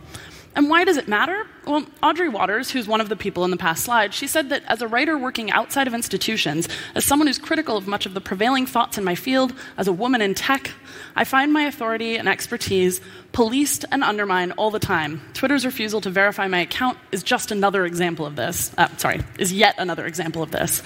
And 0.55 0.69
why 0.69 0.83
does 0.83 0.97
it 0.97 1.07
matter? 1.07 1.47
Well, 1.65 1.85
Audrey 2.03 2.29
Watters, 2.29 2.69
who's 2.69 2.87
one 2.87 3.01
of 3.01 3.09
the 3.09 3.15
people 3.15 3.43
in 3.43 3.49
the 3.49 3.57
past 3.57 3.83
slide, 3.83 4.13
she 4.13 4.27
said 4.27 4.49
that 4.49 4.63
as 4.67 4.81
a 4.81 4.87
writer 4.87 5.17
working 5.17 5.49
outside 5.49 5.87
of 5.87 5.93
institutions, 5.95 6.67
as 6.93 7.05
someone 7.05 7.27
who's 7.27 7.39
critical 7.39 7.75
of 7.75 7.87
much 7.87 8.05
of 8.05 8.13
the 8.13 8.21
prevailing 8.21 8.67
thoughts 8.67 8.97
in 8.97 9.03
my 9.03 9.15
field, 9.15 9.53
as 9.77 9.87
a 9.87 9.93
woman 9.93 10.21
in 10.21 10.35
tech, 10.35 10.71
I 11.15 11.23
find 11.23 11.51
my 11.51 11.63
authority 11.63 12.17
and 12.17 12.29
expertise 12.29 13.01
policed 13.31 13.85
and 13.91 14.03
undermined 14.03 14.53
all 14.57 14.69
the 14.69 14.79
time. 14.79 15.21
Twitter's 15.33 15.65
refusal 15.65 16.01
to 16.01 16.11
verify 16.11 16.47
my 16.47 16.59
account 16.59 16.99
is 17.11 17.23
just 17.23 17.51
another 17.51 17.85
example 17.85 18.25
of 18.25 18.35
this. 18.35 18.71
Uh, 18.77 18.89
sorry, 18.97 19.21
is 19.39 19.51
yet 19.51 19.75
another 19.79 20.05
example 20.05 20.43
of 20.43 20.51
this. 20.51 20.83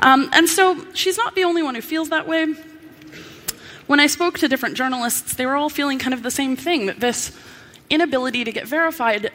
Um, 0.00 0.28
and 0.34 0.48
so 0.48 0.84
she's 0.92 1.16
not 1.16 1.34
the 1.34 1.44
only 1.44 1.62
one 1.62 1.74
who 1.74 1.80
feels 1.80 2.10
that 2.10 2.28
way. 2.28 2.54
When 3.86 4.00
I 4.00 4.06
spoke 4.06 4.38
to 4.40 4.48
different 4.48 4.76
journalists, 4.76 5.34
they 5.34 5.46
were 5.46 5.56
all 5.56 5.70
feeling 5.70 5.98
kind 5.98 6.12
of 6.12 6.22
the 6.22 6.30
same 6.30 6.56
thing 6.56 6.86
that 6.86 7.00
this 7.00 7.32
inability 7.90 8.44
to 8.44 8.52
get 8.52 8.66
verified 8.66 9.30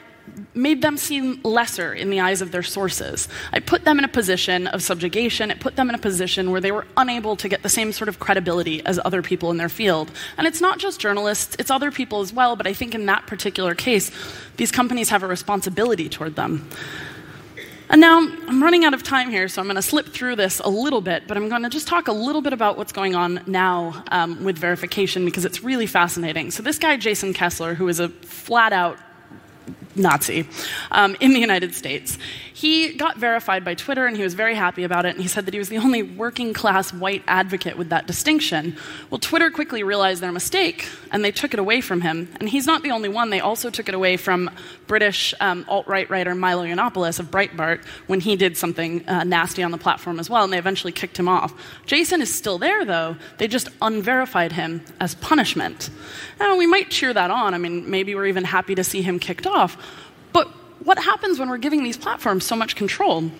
made 0.53 0.81
them 0.81 0.97
seem 0.97 1.41
lesser 1.43 1.93
in 1.93 2.09
the 2.09 2.19
eyes 2.19 2.41
of 2.41 2.51
their 2.51 2.63
sources. 2.63 3.27
I 3.51 3.59
put 3.59 3.83
them 3.83 3.99
in 3.99 4.05
a 4.05 4.09
position 4.09 4.67
of 4.67 4.81
subjugation. 4.81 5.51
It 5.51 5.59
put 5.59 5.75
them 5.75 5.89
in 5.89 5.95
a 5.95 5.99
position 5.99 6.51
where 6.51 6.61
they 6.61 6.71
were 6.71 6.87
unable 6.95 7.35
to 7.37 7.49
get 7.49 7.61
the 7.61 7.69
same 7.69 7.91
sort 7.91 8.07
of 8.07 8.19
credibility 8.19 8.85
as 8.85 8.99
other 9.03 9.21
people 9.21 9.51
in 9.51 9.57
their 9.57 9.69
field. 9.69 10.11
And 10.37 10.47
it's 10.47 10.61
not 10.61 10.79
just 10.79 10.99
journalists, 10.99 11.55
it's 11.59 11.69
other 11.69 11.91
people 11.91 12.21
as 12.21 12.31
well, 12.31 12.55
but 12.55 12.67
I 12.67 12.73
think 12.73 12.95
in 12.95 13.05
that 13.07 13.27
particular 13.27 13.75
case, 13.75 14.11
these 14.57 14.71
companies 14.71 15.09
have 15.09 15.23
a 15.23 15.27
responsibility 15.27 16.07
toward 16.07 16.35
them. 16.35 16.69
And 17.89 17.99
now 17.99 18.17
I'm 18.19 18.63
running 18.63 18.85
out 18.85 18.93
of 18.93 19.03
time 19.03 19.29
here, 19.29 19.47
so 19.47 19.61
I'm 19.61 19.67
going 19.67 19.75
to 19.75 19.81
slip 19.81 20.07
through 20.07 20.37
this 20.37 20.59
a 20.59 20.69
little 20.69 21.01
bit, 21.01 21.27
but 21.27 21.37
I'm 21.37 21.49
going 21.49 21.63
to 21.63 21.69
just 21.69 21.87
talk 21.87 22.07
a 22.07 22.13
little 22.13 22.41
bit 22.41 22.53
about 22.53 22.77
what's 22.77 22.91
going 22.91 23.13
on 23.13 23.41
now 23.45 24.03
um, 24.11 24.43
with 24.43 24.57
verification 24.57 25.25
because 25.25 25.45
it's 25.45 25.63
really 25.63 25.85
fascinating. 25.85 26.49
So, 26.49 26.63
this 26.63 26.79
guy, 26.79 26.97
Jason 26.97 27.33
Kessler, 27.33 27.75
who 27.75 27.87
is 27.87 27.99
a 27.99 28.09
flat 28.09 28.73
out 28.73 28.97
Nazi 29.95 30.47
um, 30.91 31.15
in 31.19 31.33
the 31.33 31.39
United 31.39 31.73
States. 31.75 32.17
He 32.53 32.93
got 32.93 33.17
verified 33.17 33.65
by 33.65 33.73
Twitter 33.73 34.05
and 34.05 34.15
he 34.15 34.23
was 34.23 34.35
very 34.35 34.55
happy 34.55 34.83
about 34.83 35.05
it. 35.05 35.15
And 35.15 35.21
he 35.21 35.27
said 35.27 35.45
that 35.45 35.53
he 35.53 35.59
was 35.59 35.69
the 35.69 35.79
only 35.79 36.03
working 36.03 36.53
class 36.53 36.93
white 36.93 37.23
advocate 37.27 37.77
with 37.77 37.89
that 37.89 38.05
distinction. 38.05 38.77
Well, 39.09 39.19
Twitter 39.19 39.49
quickly 39.49 39.83
realized 39.83 40.21
their 40.21 40.31
mistake 40.31 40.87
and 41.11 41.25
they 41.25 41.31
took 41.31 41.53
it 41.53 41.59
away 41.59 41.81
from 41.81 42.01
him. 42.01 42.31
And 42.39 42.47
he's 42.47 42.67
not 42.67 42.83
the 42.83 42.91
only 42.91 43.09
one. 43.09 43.31
They 43.31 43.39
also 43.39 43.69
took 43.69 43.89
it 43.89 43.95
away 43.95 44.17
from 44.17 44.51
British 44.87 45.33
um, 45.39 45.65
alt 45.67 45.87
right 45.87 46.09
writer 46.09 46.35
Milo 46.35 46.63
Yiannopoulos 46.63 47.19
of 47.19 47.31
Breitbart 47.31 47.83
when 48.07 48.19
he 48.19 48.35
did 48.35 48.55
something 48.55 49.07
uh, 49.07 49.23
nasty 49.23 49.63
on 49.63 49.71
the 49.71 49.77
platform 49.77 50.19
as 50.19 50.29
well. 50.29 50.43
And 50.43 50.53
they 50.53 50.59
eventually 50.59 50.93
kicked 50.93 51.17
him 51.17 51.27
off. 51.27 51.53
Jason 51.85 52.21
is 52.21 52.33
still 52.33 52.59
there, 52.59 52.85
though. 52.85 53.17
They 53.39 53.47
just 53.47 53.69
unverified 53.81 54.51
him 54.51 54.83
as 54.99 55.15
punishment. 55.15 55.89
Now, 56.39 56.55
we 56.55 56.67
might 56.67 56.91
cheer 56.91 57.13
that 57.13 57.31
on. 57.31 57.53
I 57.53 57.57
mean, 57.57 57.89
maybe 57.89 58.15
we're 58.15 58.27
even 58.27 58.43
happy 58.43 58.75
to 58.75 58.83
see 58.83 59.01
him 59.01 59.19
kicked 59.19 59.47
off. 59.47 59.77
What 60.83 60.99
happens 60.99 61.39
when 61.39 61.49
we're 61.49 61.57
giving 61.57 61.83
these 61.83 61.97
platforms 61.97 62.45
so 62.45 62.55
much 62.55 62.75
control? 62.75 63.31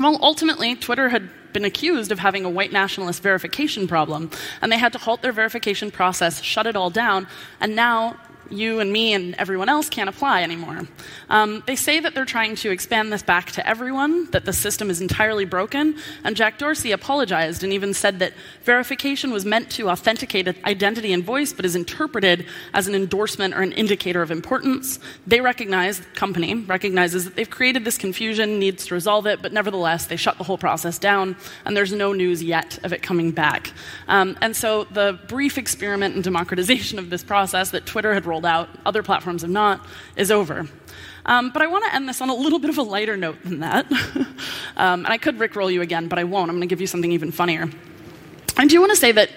Well, 0.00 0.18
ultimately, 0.20 0.74
Twitter 0.74 1.08
had 1.08 1.30
been 1.52 1.64
accused 1.64 2.10
of 2.10 2.18
having 2.18 2.44
a 2.44 2.50
white 2.50 2.72
nationalist 2.72 3.22
verification 3.22 3.86
problem, 3.86 4.30
and 4.60 4.72
they 4.72 4.78
had 4.78 4.92
to 4.92 4.98
halt 4.98 5.22
their 5.22 5.32
verification 5.32 5.92
process, 5.92 6.42
shut 6.42 6.66
it 6.66 6.74
all 6.74 6.90
down, 6.90 7.28
and 7.60 7.76
now 7.76 8.16
you 8.50 8.80
and 8.80 8.92
me 8.92 9.14
and 9.14 9.34
everyone 9.36 9.68
else 9.68 9.88
can't 9.88 10.08
apply 10.08 10.42
anymore. 10.42 10.86
Um, 11.28 11.62
they 11.66 11.76
say 11.76 12.00
that 12.00 12.14
they're 12.14 12.24
trying 12.24 12.56
to 12.56 12.70
expand 12.70 13.12
this 13.12 13.22
back 13.22 13.52
to 13.52 13.66
everyone, 13.66 14.30
that 14.32 14.44
the 14.44 14.52
system 14.52 14.90
is 14.90 15.00
entirely 15.00 15.44
broken, 15.44 15.96
and 16.24 16.36
Jack 16.36 16.58
Dorsey 16.58 16.92
apologized 16.92 17.62
and 17.64 17.72
even 17.72 17.94
said 17.94 18.18
that 18.18 18.32
verification 18.62 19.30
was 19.30 19.44
meant 19.44 19.70
to 19.70 19.88
authenticate 19.88 20.48
identity 20.64 21.12
and 21.12 21.24
voice, 21.24 21.52
but 21.52 21.64
is 21.64 21.76
interpreted 21.76 22.46
as 22.72 22.86
an 22.88 22.94
endorsement 22.94 23.54
or 23.54 23.62
an 23.62 23.72
indicator 23.72 24.20
of 24.20 24.30
importance. 24.30 24.98
They 25.26 25.40
recognize, 25.40 26.00
the 26.00 26.06
company 26.06 26.54
recognizes 26.54 27.24
that 27.24 27.36
they've 27.36 27.48
created 27.48 27.84
this 27.84 27.96
confusion, 27.96 28.58
needs 28.58 28.86
to 28.86 28.94
resolve 28.94 29.26
it, 29.26 29.40
but 29.40 29.52
nevertheless, 29.52 30.06
they 30.06 30.16
shut 30.16 30.38
the 30.38 30.44
whole 30.44 30.58
process 30.58 30.98
down, 30.98 31.36
and 31.64 31.76
there's 31.76 31.92
no 31.92 32.12
news 32.12 32.42
yet 32.42 32.78
of 32.84 32.92
it 32.92 33.02
coming 33.02 33.30
back. 33.30 33.72
Um, 34.08 34.36
and 34.40 34.54
so 34.54 34.84
the 34.84 35.18
brief 35.28 35.56
experiment 35.56 36.16
in 36.16 36.22
democratization 36.22 36.98
of 36.98 37.10
this 37.10 37.22
process 37.22 37.70
that 37.70 37.86
Twitter 37.86 38.12
had 38.12 38.26
rolled 38.26 38.33
out, 38.42 38.68
other 38.86 39.02
platforms 39.02 39.42
have 39.42 39.50
not, 39.50 39.86
is 40.16 40.30
over. 40.30 40.66
Um, 41.26 41.50
but 41.50 41.62
I 41.62 41.66
want 41.66 41.84
to 41.84 41.94
end 41.94 42.08
this 42.08 42.20
on 42.20 42.28
a 42.28 42.34
little 42.34 42.58
bit 42.58 42.70
of 42.70 42.78
a 42.78 42.82
lighter 42.82 43.16
note 43.16 43.42
than 43.44 43.60
that. 43.60 43.90
um, 44.76 45.04
and 45.04 45.08
I 45.08 45.18
could 45.18 45.38
rickroll 45.38 45.72
you 45.72 45.82
again, 45.82 46.08
but 46.08 46.18
I 46.18 46.24
won't. 46.24 46.50
I'm 46.50 46.56
going 46.56 46.68
to 46.68 46.72
give 46.72 46.80
you 46.80 46.86
something 46.86 47.12
even 47.12 47.30
funnier. 47.30 47.70
I 48.56 48.66
do 48.66 48.80
want 48.80 48.90
to 48.90 48.96
say 48.96 49.12
that 49.12 49.30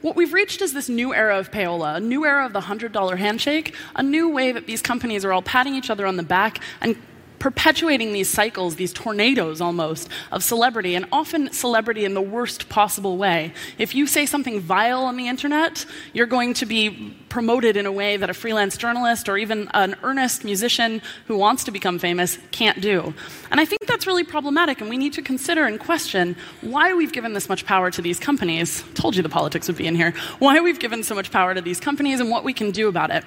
what 0.00 0.16
we've 0.16 0.32
reached 0.32 0.60
is 0.60 0.74
this 0.74 0.88
new 0.88 1.14
era 1.14 1.38
of 1.38 1.50
payola, 1.50 1.96
a 1.96 2.00
new 2.00 2.26
era 2.26 2.44
of 2.44 2.52
the 2.52 2.60
$100 2.60 3.16
handshake, 3.16 3.74
a 3.96 4.02
new 4.02 4.28
way 4.28 4.52
that 4.52 4.66
these 4.66 4.82
companies 4.82 5.24
are 5.24 5.32
all 5.32 5.42
patting 5.42 5.74
each 5.74 5.90
other 5.90 6.06
on 6.06 6.16
the 6.16 6.22
back 6.22 6.60
and 6.80 6.96
perpetuating 7.44 8.14
these 8.14 8.30
cycles, 8.30 8.76
these 8.76 8.90
tornadoes 8.90 9.60
almost, 9.60 10.08
of 10.32 10.42
celebrity, 10.42 10.94
and 10.94 11.04
often 11.12 11.52
celebrity 11.52 12.06
in 12.06 12.14
the 12.14 12.22
worst 12.22 12.70
possible 12.70 13.18
way. 13.18 13.52
If 13.76 13.94
you 13.94 14.06
say 14.06 14.24
something 14.24 14.60
vile 14.60 15.02
on 15.02 15.18
the 15.18 15.28
internet, 15.28 15.84
you're 16.14 16.24
going 16.24 16.54
to 16.54 16.64
be 16.64 17.14
promoted 17.28 17.76
in 17.76 17.84
a 17.84 17.92
way 17.92 18.16
that 18.16 18.30
a 18.30 18.32
freelance 18.32 18.78
journalist 18.78 19.28
or 19.28 19.36
even 19.36 19.68
an 19.74 19.94
earnest 20.02 20.42
musician 20.42 21.02
who 21.26 21.36
wants 21.36 21.64
to 21.64 21.70
become 21.70 21.98
famous 21.98 22.38
can't 22.50 22.80
do. 22.80 23.12
And 23.50 23.60
I 23.60 23.66
think 23.66 23.84
that's 23.86 24.06
really 24.06 24.24
problematic, 24.24 24.80
and 24.80 24.88
we 24.88 24.96
need 24.96 25.12
to 25.12 25.20
consider 25.20 25.66
and 25.66 25.78
question 25.78 26.36
why 26.62 26.94
we've 26.94 27.12
given 27.12 27.34
this 27.34 27.50
much 27.50 27.66
power 27.66 27.90
to 27.90 28.00
these 28.00 28.18
companies. 28.18 28.82
Told 28.94 29.16
you 29.16 29.22
the 29.22 29.28
politics 29.28 29.66
would 29.66 29.76
be 29.76 29.86
in 29.86 29.96
here. 29.96 30.12
Why 30.38 30.60
we've 30.60 30.80
given 30.80 31.02
so 31.02 31.14
much 31.14 31.30
power 31.30 31.52
to 31.52 31.60
these 31.60 31.78
companies 31.78 32.20
and 32.20 32.30
what 32.30 32.42
we 32.42 32.54
can 32.54 32.70
do 32.70 32.88
about 32.88 33.10
it. 33.10 33.22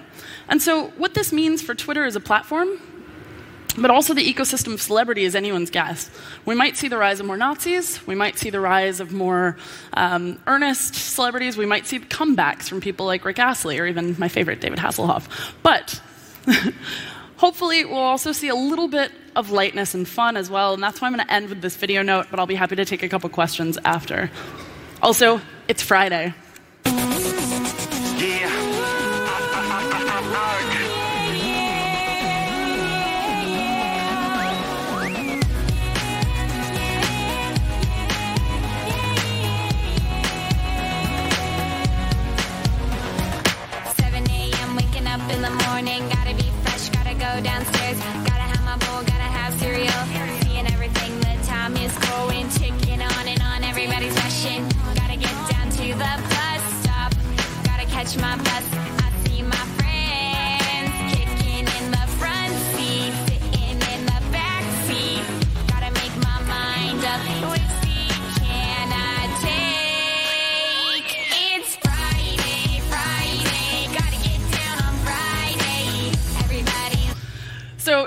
And 0.49 0.59
so, 0.59 0.87
what 0.97 1.13
this 1.13 1.31
means 1.31 1.61
for 1.61 1.75
Twitter 1.75 2.03
as 2.03 2.15
a 2.15 2.19
platform 2.19 2.79
But 3.77 3.91
also, 3.91 4.13
the 4.15 4.33
ecosystem 4.33 4.73
of 4.73 4.81
celebrity 4.81 5.23
is 5.23 5.35
anyone's 5.35 5.69
guess. 5.69 6.09
We 6.45 6.55
might 6.55 6.77
see 6.77 6.87
the 6.87 6.97
rise 6.97 7.19
of 7.19 7.27
more 7.27 7.37
Nazis. 7.37 8.05
We 8.07 8.15
might 8.15 8.39
see 8.39 8.49
the 8.49 8.59
rise 8.59 8.99
of 8.99 9.13
more 9.13 9.55
um, 9.93 10.39
earnest 10.47 10.95
celebrities. 10.95 11.57
We 11.57 11.67
might 11.67 11.85
see 11.85 11.99
comebacks 11.99 12.63
from 12.63 12.81
people 12.81 13.05
like 13.05 13.23
Rick 13.23 13.37
Astley 13.37 13.79
or 13.79 13.85
even 13.85 14.15
my 14.17 14.29
favorite, 14.29 14.61
David 14.61 14.79
Hasselhoff. 14.79 15.27
But 15.61 16.01
hopefully, 17.37 17.85
we'll 17.85 17.97
also 17.97 18.31
see 18.31 18.47
a 18.47 18.55
little 18.55 18.87
bit 18.87 19.11
of 19.35 19.51
lightness 19.51 19.93
and 19.93 20.07
fun 20.07 20.37
as 20.37 20.49
well. 20.49 20.73
And 20.73 20.81
that's 20.81 20.99
why 20.99 21.07
I'm 21.07 21.13
going 21.13 21.25
to 21.25 21.31
end 21.31 21.49
with 21.49 21.61
this 21.61 21.75
video 21.75 22.01
note, 22.01 22.27
but 22.31 22.39
I'll 22.39 22.47
be 22.47 22.55
happy 22.55 22.75
to 22.77 22.85
take 22.85 23.03
a 23.03 23.09
couple 23.09 23.29
questions 23.29 23.77
after. 23.85 24.31
Also, 25.03 25.39
it's 25.67 25.83
Friday. 25.83 26.33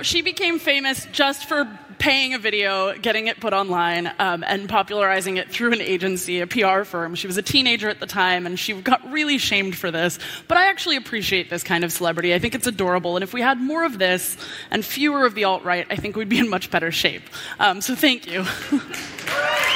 She 0.02 0.22
became 0.22 0.58
famous 0.58 1.06
just 1.12 1.46
for 1.46 1.66
paying 1.98 2.32
a 2.32 2.38
video, 2.38 2.96
getting 2.98 3.26
it 3.26 3.38
put 3.40 3.52
online, 3.52 4.10
um, 4.18 4.42
and 4.42 4.68
popularizing 4.68 5.36
it 5.36 5.50
through 5.50 5.72
an 5.72 5.80
agency, 5.80 6.40
a 6.40 6.46
PR 6.46 6.82
firm. 6.84 7.14
She 7.14 7.26
was 7.26 7.36
a 7.36 7.42
teenager 7.42 7.88
at 7.88 8.00
the 8.00 8.06
time, 8.06 8.46
and 8.46 8.58
she 8.58 8.72
got 8.72 9.12
really 9.12 9.38
shamed 9.38 9.76
for 9.76 9.90
this. 9.90 10.18
But 10.48 10.56
I 10.56 10.68
actually 10.68 10.96
appreciate 10.96 11.50
this 11.50 11.62
kind 11.62 11.84
of 11.84 11.92
celebrity. 11.92 12.34
I 12.34 12.38
think 12.38 12.54
it's 12.54 12.66
adorable. 12.66 13.16
And 13.16 13.22
if 13.22 13.34
we 13.34 13.42
had 13.42 13.60
more 13.60 13.84
of 13.84 13.98
this 13.98 14.36
and 14.70 14.84
fewer 14.84 15.26
of 15.26 15.34
the 15.34 15.44
alt 15.44 15.62
right, 15.62 15.86
I 15.90 15.96
think 15.96 16.16
we'd 16.16 16.28
be 16.28 16.38
in 16.38 16.48
much 16.48 16.70
better 16.70 16.90
shape. 16.90 17.22
Um, 17.58 17.80
so 17.80 17.94
thank 17.94 18.26
you. 18.26 18.44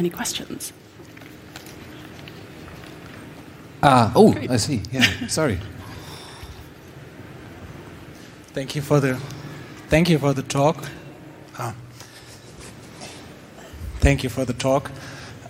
Any 0.00 0.08
questions? 0.08 0.72
Ah, 3.82 4.10
oh, 4.16 4.32
Great. 4.32 4.50
I 4.50 4.56
see. 4.56 4.80
Yeah, 4.90 5.02
sorry. 5.28 5.60
Thank 8.54 8.74
you 8.74 8.80
for 8.80 8.98
the, 8.98 9.16
thank 9.88 10.08
you 10.08 10.18
for 10.18 10.32
the 10.32 10.42
talk. 10.42 10.88
Ah. 11.58 11.74
Thank 13.98 14.24
you 14.24 14.30
for 14.30 14.46
the 14.46 14.54
talk. 14.54 14.90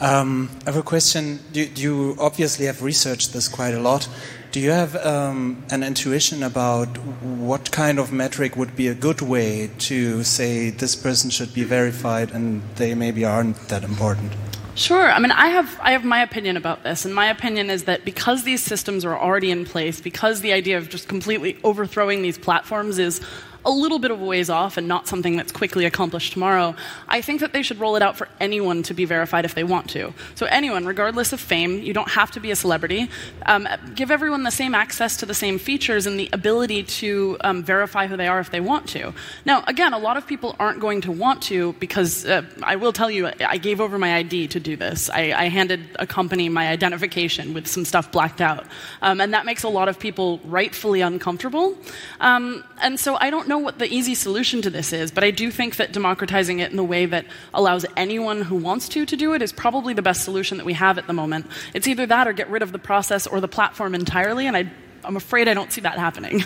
Um, 0.01 0.51
I 0.67 0.71
have 0.71 0.77
a 0.77 0.83
question. 0.83 1.39
You, 1.53 1.71
you, 1.77 2.17
obviously 2.19 2.67
have 2.67 2.83
researched 2.83 3.33
this 3.33 3.47
quite 3.47 3.75
a 3.75 3.81
lot. 3.81 4.09
Do 4.53 4.59
you 4.59 4.73
have 4.73 4.97
um, 4.97 5.63
an 5.71 5.85
intuition 5.85 6.43
about 6.43 6.89
what 7.23 7.71
kind 7.71 8.01
of 8.01 8.13
metric 8.13 8.57
would 8.57 8.75
be 8.75 8.89
a 8.89 8.95
good 8.95 9.23
way 9.23 9.71
to 9.91 10.25
say 10.25 10.71
this 10.71 10.97
person 10.97 11.31
should 11.31 11.55
be 11.55 11.63
verified 11.63 12.33
and 12.33 12.61
they 12.75 12.97
maybe 12.97 13.25
aren't 13.25 13.69
that 13.69 13.85
important? 13.85 14.33
Sure. 14.75 15.09
I 15.09 15.21
mean, 15.21 15.31
I 15.31 15.49
have, 15.49 15.79
I 15.81 15.93
have 15.93 16.05
my 16.05 16.23
opinion 16.23 16.57
about 16.57 16.83
this, 16.83 17.05
and 17.05 17.15
my 17.15 17.27
opinion 17.27 17.71
is 17.71 17.85
that 17.85 18.05
because 18.05 18.43
these 18.43 18.63
systems 18.63 19.05
are 19.05 19.17
already 19.17 19.53
in 19.53 19.65
place, 19.65 20.01
because 20.01 20.41
the 20.41 20.53
idea 20.53 20.79
of 20.79 20.89
just 20.89 21.07
completely 21.07 21.57
overthrowing 21.63 22.23
these 22.23 22.39
platforms 22.39 22.99
is 22.99 23.21
a 23.65 23.71
little 23.71 23.99
bit 23.99 24.11
of 24.11 24.21
a 24.21 24.25
ways 24.25 24.51
off 24.51 24.77
and 24.77 24.89
not 24.89 25.07
something 25.07 25.37
that's 25.37 25.53
quickly 25.53 25.85
accomplished 25.85 26.33
tomorrow, 26.33 26.75
I 27.09 27.21
think 27.21 27.41
that 27.41 27.53
they 27.53 27.63
should 27.63 27.79
roll 27.79 27.97
it 27.97 28.03
out 28.03 28.17
for 28.17 28.29
anyone 28.41 28.83
to 28.85 28.95
be 28.95 29.05
verified 29.05 29.45
if 29.45 29.55
they 29.55 29.65
want 29.65 29.91
to. 29.91 30.13
So, 30.35 30.47
anyone, 30.47 30.87
regardless 30.87 31.33
of 31.33 31.41
fame, 31.41 31.81
you 31.81 31.93
don't 31.93 32.11
have 32.11 32.31
to 32.33 32.41
be 32.41 32.51
a 32.51 32.57
celebrity. 32.57 33.11
Um, 33.47 33.69
give 33.95 34.11
everyone 34.11 34.43
the 34.43 34.51
same 34.51 34.75
access 34.75 35.17
to 35.19 35.27
the 35.27 35.35
same 35.35 35.59
features 35.59 36.07
and 36.07 36.19
the 36.19 36.29
ability 36.33 36.85
to 36.85 37.37
um, 37.43 37.63
verify 37.63 38.07
who 38.07 38.17
they 38.17 38.29
are 38.29 38.41
if 38.41 38.51
they 38.51 38.61
want 38.61 38.89
to. 38.91 39.13
Now, 39.45 39.63
again, 39.67 39.93
a 39.93 39.99
lot 39.99 40.17
of 40.17 40.27
people 40.27 40.57
aren't 40.59 40.81
going 40.81 41.03
to 41.03 41.13
want 41.13 41.43
to 41.43 41.75
because 41.75 42.25
uh, 42.27 42.43
I 42.63 42.77
will 42.77 42.93
tell 42.93 43.11
you, 43.11 43.31
I 43.47 43.59
gave 43.59 43.81
over 43.81 43.99
my 43.99 44.17
ID 44.17 44.49
to 44.49 44.61
do 44.61 44.77
this. 44.77 45.11
I, 45.11 45.33
I 45.33 45.49
handed 45.49 45.81
a 45.97 46.07
company 46.07 46.49
my 46.49 46.69
identification 46.69 47.55
with 47.55 47.67
some 47.67 47.85
stuff 47.85 48.11
blacked 48.11 48.41
out. 48.41 48.67
Um, 49.03 49.21
and 49.21 49.35
that 49.35 49.45
makes 49.45 49.63
a 49.63 49.69
lot 49.69 49.89
of 49.89 49.99
people 49.99 50.41
rightfully 50.45 51.01
uncomfortable. 51.01 51.77
Um, 52.21 52.65
and 52.81 52.99
so 52.99 53.17
I 53.21 53.31
don't 53.31 53.49
know 53.51 53.59
what 53.59 53.79
the 53.79 53.93
easy 53.93 54.15
solution 54.15 54.63
to 54.63 54.71
this 54.71 54.93
is, 54.93 55.11
but 55.11 55.23
I 55.25 55.31
do 55.31 55.51
think 55.51 55.77
that 55.77 55.93
democratizing 55.93 56.61
it 56.61 56.71
in 56.71 56.77
the 56.77 56.85
way 56.85 57.05
that 57.05 57.27
allows 57.53 57.85
anyone 57.97 58.41
who 58.43 58.57
wants 58.57 58.89
to 58.91 59.05
to 59.05 59.17
do 59.17 59.35
it 59.35 59.43
is 59.43 59.53
probably 59.53 59.93
the 59.93 60.01
best 60.01 60.25
solution 60.25 60.57
that 60.57 60.65
we 60.65 60.73
have 60.73 60.97
at 60.97 61.07
the 61.07 61.13
moment. 61.13 61.47
It's 61.75 61.87
either 61.87 62.07
that 62.07 62.27
or 62.27 62.33
get 62.33 62.49
rid 62.49 62.63
of 62.63 62.73
the 62.73 62.79
process 62.79 63.27
or 63.27 63.41
the 63.41 63.49
platform 63.49 63.95
entirely, 63.95 64.47
and 64.47 64.57
I, 64.57 64.71
I'm 65.05 65.17
afraid 65.17 65.49
I 65.49 65.55
don't 65.55 65.71
see 65.71 65.83
that 65.83 65.99
happening. 65.99 66.45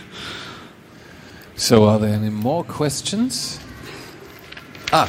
So, 1.56 1.84
are 1.84 2.00
there 2.00 2.12
any 2.12 2.30
more 2.30 2.64
questions? 2.64 3.60
Ah. 4.92 5.06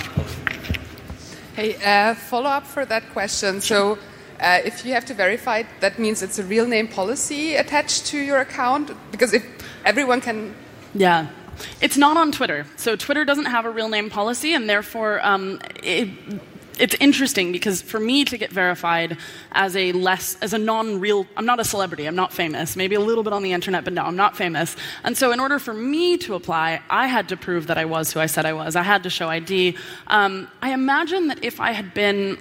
Hey, 1.56 1.76
uh, 1.84 2.14
follow 2.14 2.52
up 2.52 2.68
for 2.68 2.86
that 2.86 3.10
question. 3.14 3.62
So, 3.62 3.98
uh, 4.40 4.60
if 4.64 4.86
you 4.86 4.94
have 4.94 5.06
to 5.06 5.16
verify 5.16 5.60
it, 5.60 5.68
that 5.80 5.98
means 5.98 6.22
it's 6.22 6.38
a 6.38 6.44
real 6.44 6.68
name 6.68 6.88
policy 6.88 7.56
attached 7.56 8.06
to 8.08 8.20
your 8.20 8.38
account? 8.42 8.92
Because 9.12 9.34
if 9.34 9.44
everyone 9.86 10.22
can. 10.22 10.54
Yeah. 10.94 11.30
It's 11.82 11.98
not 11.98 12.18
on 12.18 12.32
Twitter. 12.32 12.66
So 12.76 12.96
Twitter 12.96 13.26
doesn't 13.26 13.46
have 13.46 13.66
a 13.66 13.70
real 13.70 13.90
name 13.90 14.10
policy, 14.10 14.54
and 14.54 14.70
therefore 14.70 15.26
um, 15.26 15.60
it, 15.84 16.10
it's 16.80 16.96
interesting 17.00 17.52
because 17.52 17.82
for 17.82 18.00
me 18.00 18.26
to 18.26 18.38
get 18.38 18.52
verified 18.52 19.18
as 19.52 19.76
a 19.76 19.92
less 19.94 20.38
as 20.42 20.54
a 20.54 20.58
non-real 20.58 21.26
i'm 21.38 21.46
not 21.46 21.60
a 21.60 21.64
celebrity 21.64 22.06
i'm 22.06 22.16
not 22.16 22.34
famous 22.34 22.76
maybe 22.76 22.96
a 22.96 23.00
little 23.00 23.24
bit 23.24 23.34
on 23.34 23.44
the 23.44 23.54
internet 23.54 23.84
but 23.84 23.94
no 23.94 24.04
i'm 24.04 24.16
not 24.16 24.36
famous. 24.36 24.76
And 25.04 25.18
so 25.18 25.32
in 25.32 25.40
order 25.40 25.60
for 25.60 25.74
me 25.74 26.18
to 26.18 26.36
apply 26.36 26.82
i 26.90 27.08
had 27.08 27.30
to 27.30 27.38
prove 27.38 27.68
that 27.68 27.78
i 27.78 27.86
was 27.86 28.12
who 28.12 28.20
i 28.20 28.26
said 28.26 28.46
i 28.46 28.54
was. 28.54 28.76
I 28.76 28.84
had 28.84 29.04
to 29.04 29.10
show 29.10 29.30
id 29.30 29.78
um, 30.08 30.48
i 30.62 30.74
imagine 30.74 31.28
that 31.28 31.44
if 31.44 31.60
i 31.60 31.72
had 31.72 31.94
been 31.94 32.38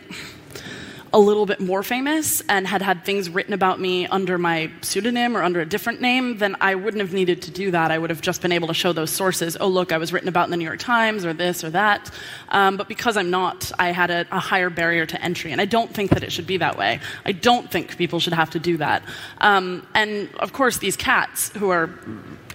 a 1.15 1.19
little 1.19 1.47
bit 1.47 1.61
more 1.61 1.85
famous 1.85 2.43
and 2.49 2.67
had 2.67 2.83
had 2.83 3.05
things 3.05 3.31
written 3.31 3.55
about 3.55 3.81
me 3.81 4.05
under 4.09 4.37
my 4.37 4.69
pseudonym 4.83 5.37
or 5.37 5.45
under 5.45 5.61
a 5.61 5.65
different 5.65 6.01
name, 6.01 6.39
then 6.39 6.57
I 6.61 6.75
wouldn't 6.75 7.01
have 7.01 7.13
needed 7.13 7.41
to 7.43 7.53
do 7.53 7.71
that. 7.71 7.93
I 7.93 7.99
would 7.99 8.11
have 8.11 8.21
just 8.21 8.43
been 8.43 8.51
able 8.51 8.67
to 8.67 8.75
show 8.75 8.93
those 8.93 9.11
sources. 9.11 9.57
Oh, 9.61 9.69
look, 9.69 9.93
I 9.93 9.99
was 9.99 10.13
written 10.13 10.29
about 10.29 10.47
in 10.47 10.51
the 10.51 10.57
New 10.57 10.65
York 10.65 10.81
Times 10.81 11.25
or 11.25 11.33
this 11.33 11.63
or 11.63 11.71
that. 11.71 12.11
Um, 12.49 12.77
but 12.77 12.89
because 12.89 13.17
I'm 13.17 13.31
not, 13.31 13.71
I 13.79 13.93
had 13.93 14.11
a, 14.11 14.27
a, 14.33 14.41
higher 14.41 14.71
barrier 14.71 15.07
to 15.07 15.25
entry. 15.25 15.53
And 15.53 15.61
I 15.61 15.67
don't 15.67 15.95
think 15.95 16.11
that 16.11 16.25
it 16.25 16.33
should 16.33 16.49
be 16.49 16.57
that 16.57 16.77
way. 16.77 16.99
I 17.25 17.31
don't 17.31 17.71
think 17.71 17.97
people 17.97 18.19
should 18.19 18.33
have 18.33 18.51
to 18.51 18.59
do 18.59 18.77
that. 18.79 19.05
Um, 19.39 19.87
and 19.95 20.29
of 20.41 20.53
course, 20.53 20.79
these 20.79 20.97
cats 20.97 21.51
who 21.51 21.71
are 21.71 21.91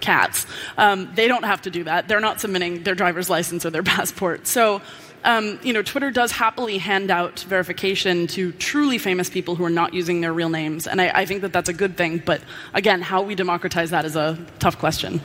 cats, 0.02 0.46
um, 0.78 1.10
they 1.16 1.30
don't 1.30 1.46
have 1.46 1.62
to 1.62 1.72
do 1.72 1.86
that. 1.86 2.10
They're 2.10 2.20
not 2.20 2.42
submitting 2.42 2.84
their 2.84 2.96
driver's 2.96 3.30
license 3.30 3.66
or 3.66 3.70
their 3.70 3.84
passport. 3.96 4.48
So, 4.48 4.82
um, 5.24 5.60
you 5.64 5.74
know, 5.74 5.82
Twitter 5.82 6.12
does 6.12 6.32
happily 6.32 6.78
hand 6.78 7.12
out 7.12 7.40
verification 7.42 8.28
to 8.28 8.52
truly 8.54 8.98
famous 8.98 9.30
people 9.30 9.56
who 9.56 9.66
are 9.66 9.70
not 9.70 9.94
using 9.94 10.22
their 10.22 10.34
real 10.34 10.50
names, 10.50 10.88
and 10.88 11.02
I, 11.02 11.10
I 11.10 11.26
think 11.26 11.42
that 11.42 11.54
that's 11.54 11.70
a 11.70 11.74
good 11.74 11.98
thing. 11.98 12.22
But 12.26 12.42
again, 12.74 13.02
how 13.02 13.22
we 13.22 13.36
democratize 13.36 13.90
that 13.90 14.06
is 14.06 14.16
a 14.16 14.38
tough 14.60 14.78
question. 14.80 15.22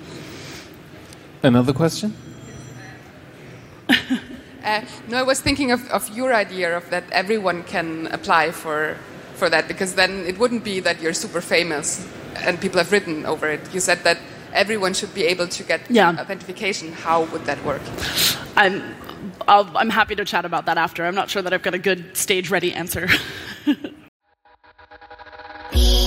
Another 1.42 1.72
question? 1.72 2.14
uh, 3.88 4.80
no, 5.09 5.18
I 5.18 5.22
was 5.22 5.40
thinking 5.40 5.70
of, 5.70 5.88
of 5.90 6.09
your 6.16 6.35
idea 6.35 6.76
of 6.76 6.88
that 6.90 7.04
everyone 7.12 7.62
can 7.64 8.07
apply 8.09 8.50
for 8.50 8.96
for 9.35 9.50
that 9.50 9.68
because 9.68 9.94
then 9.94 10.24
it 10.26 10.38
wouldn't 10.38 10.64
be 10.64 10.80
that 10.80 11.00
you're 11.02 11.12
super 11.12 11.40
famous 11.40 12.07
and 12.37 12.61
people 12.61 12.78
have 12.78 12.92
written 12.92 13.26
over 13.26 13.48
it. 13.48 13.61
You 13.74 13.80
said 13.80 14.04
that 14.04 14.18
everyone 14.52 14.94
should 14.94 15.12
be 15.12 15.24
able 15.24 15.48
to 15.48 15.62
get 15.64 15.80
yeah. 15.90 16.16
authentication. 16.18 16.92
How 16.92 17.24
would 17.24 17.44
that 17.44 17.62
work? 17.64 17.83
I'm, 18.57 18.94
i 19.48 19.80
am 19.80 19.90
happy 19.90 20.14
to 20.14 20.24
chat 20.24 20.44
about 20.44 20.66
that 20.66 20.78
after. 20.78 21.04
I'm 21.04 21.14
not 21.14 21.30
sure 21.30 21.42
that 21.42 21.52
I've 21.52 21.62
got 21.62 21.74
a 21.74 21.78
good 21.78 22.16
stage 22.16 22.50
ready 22.50 22.72
answer. 22.72 23.08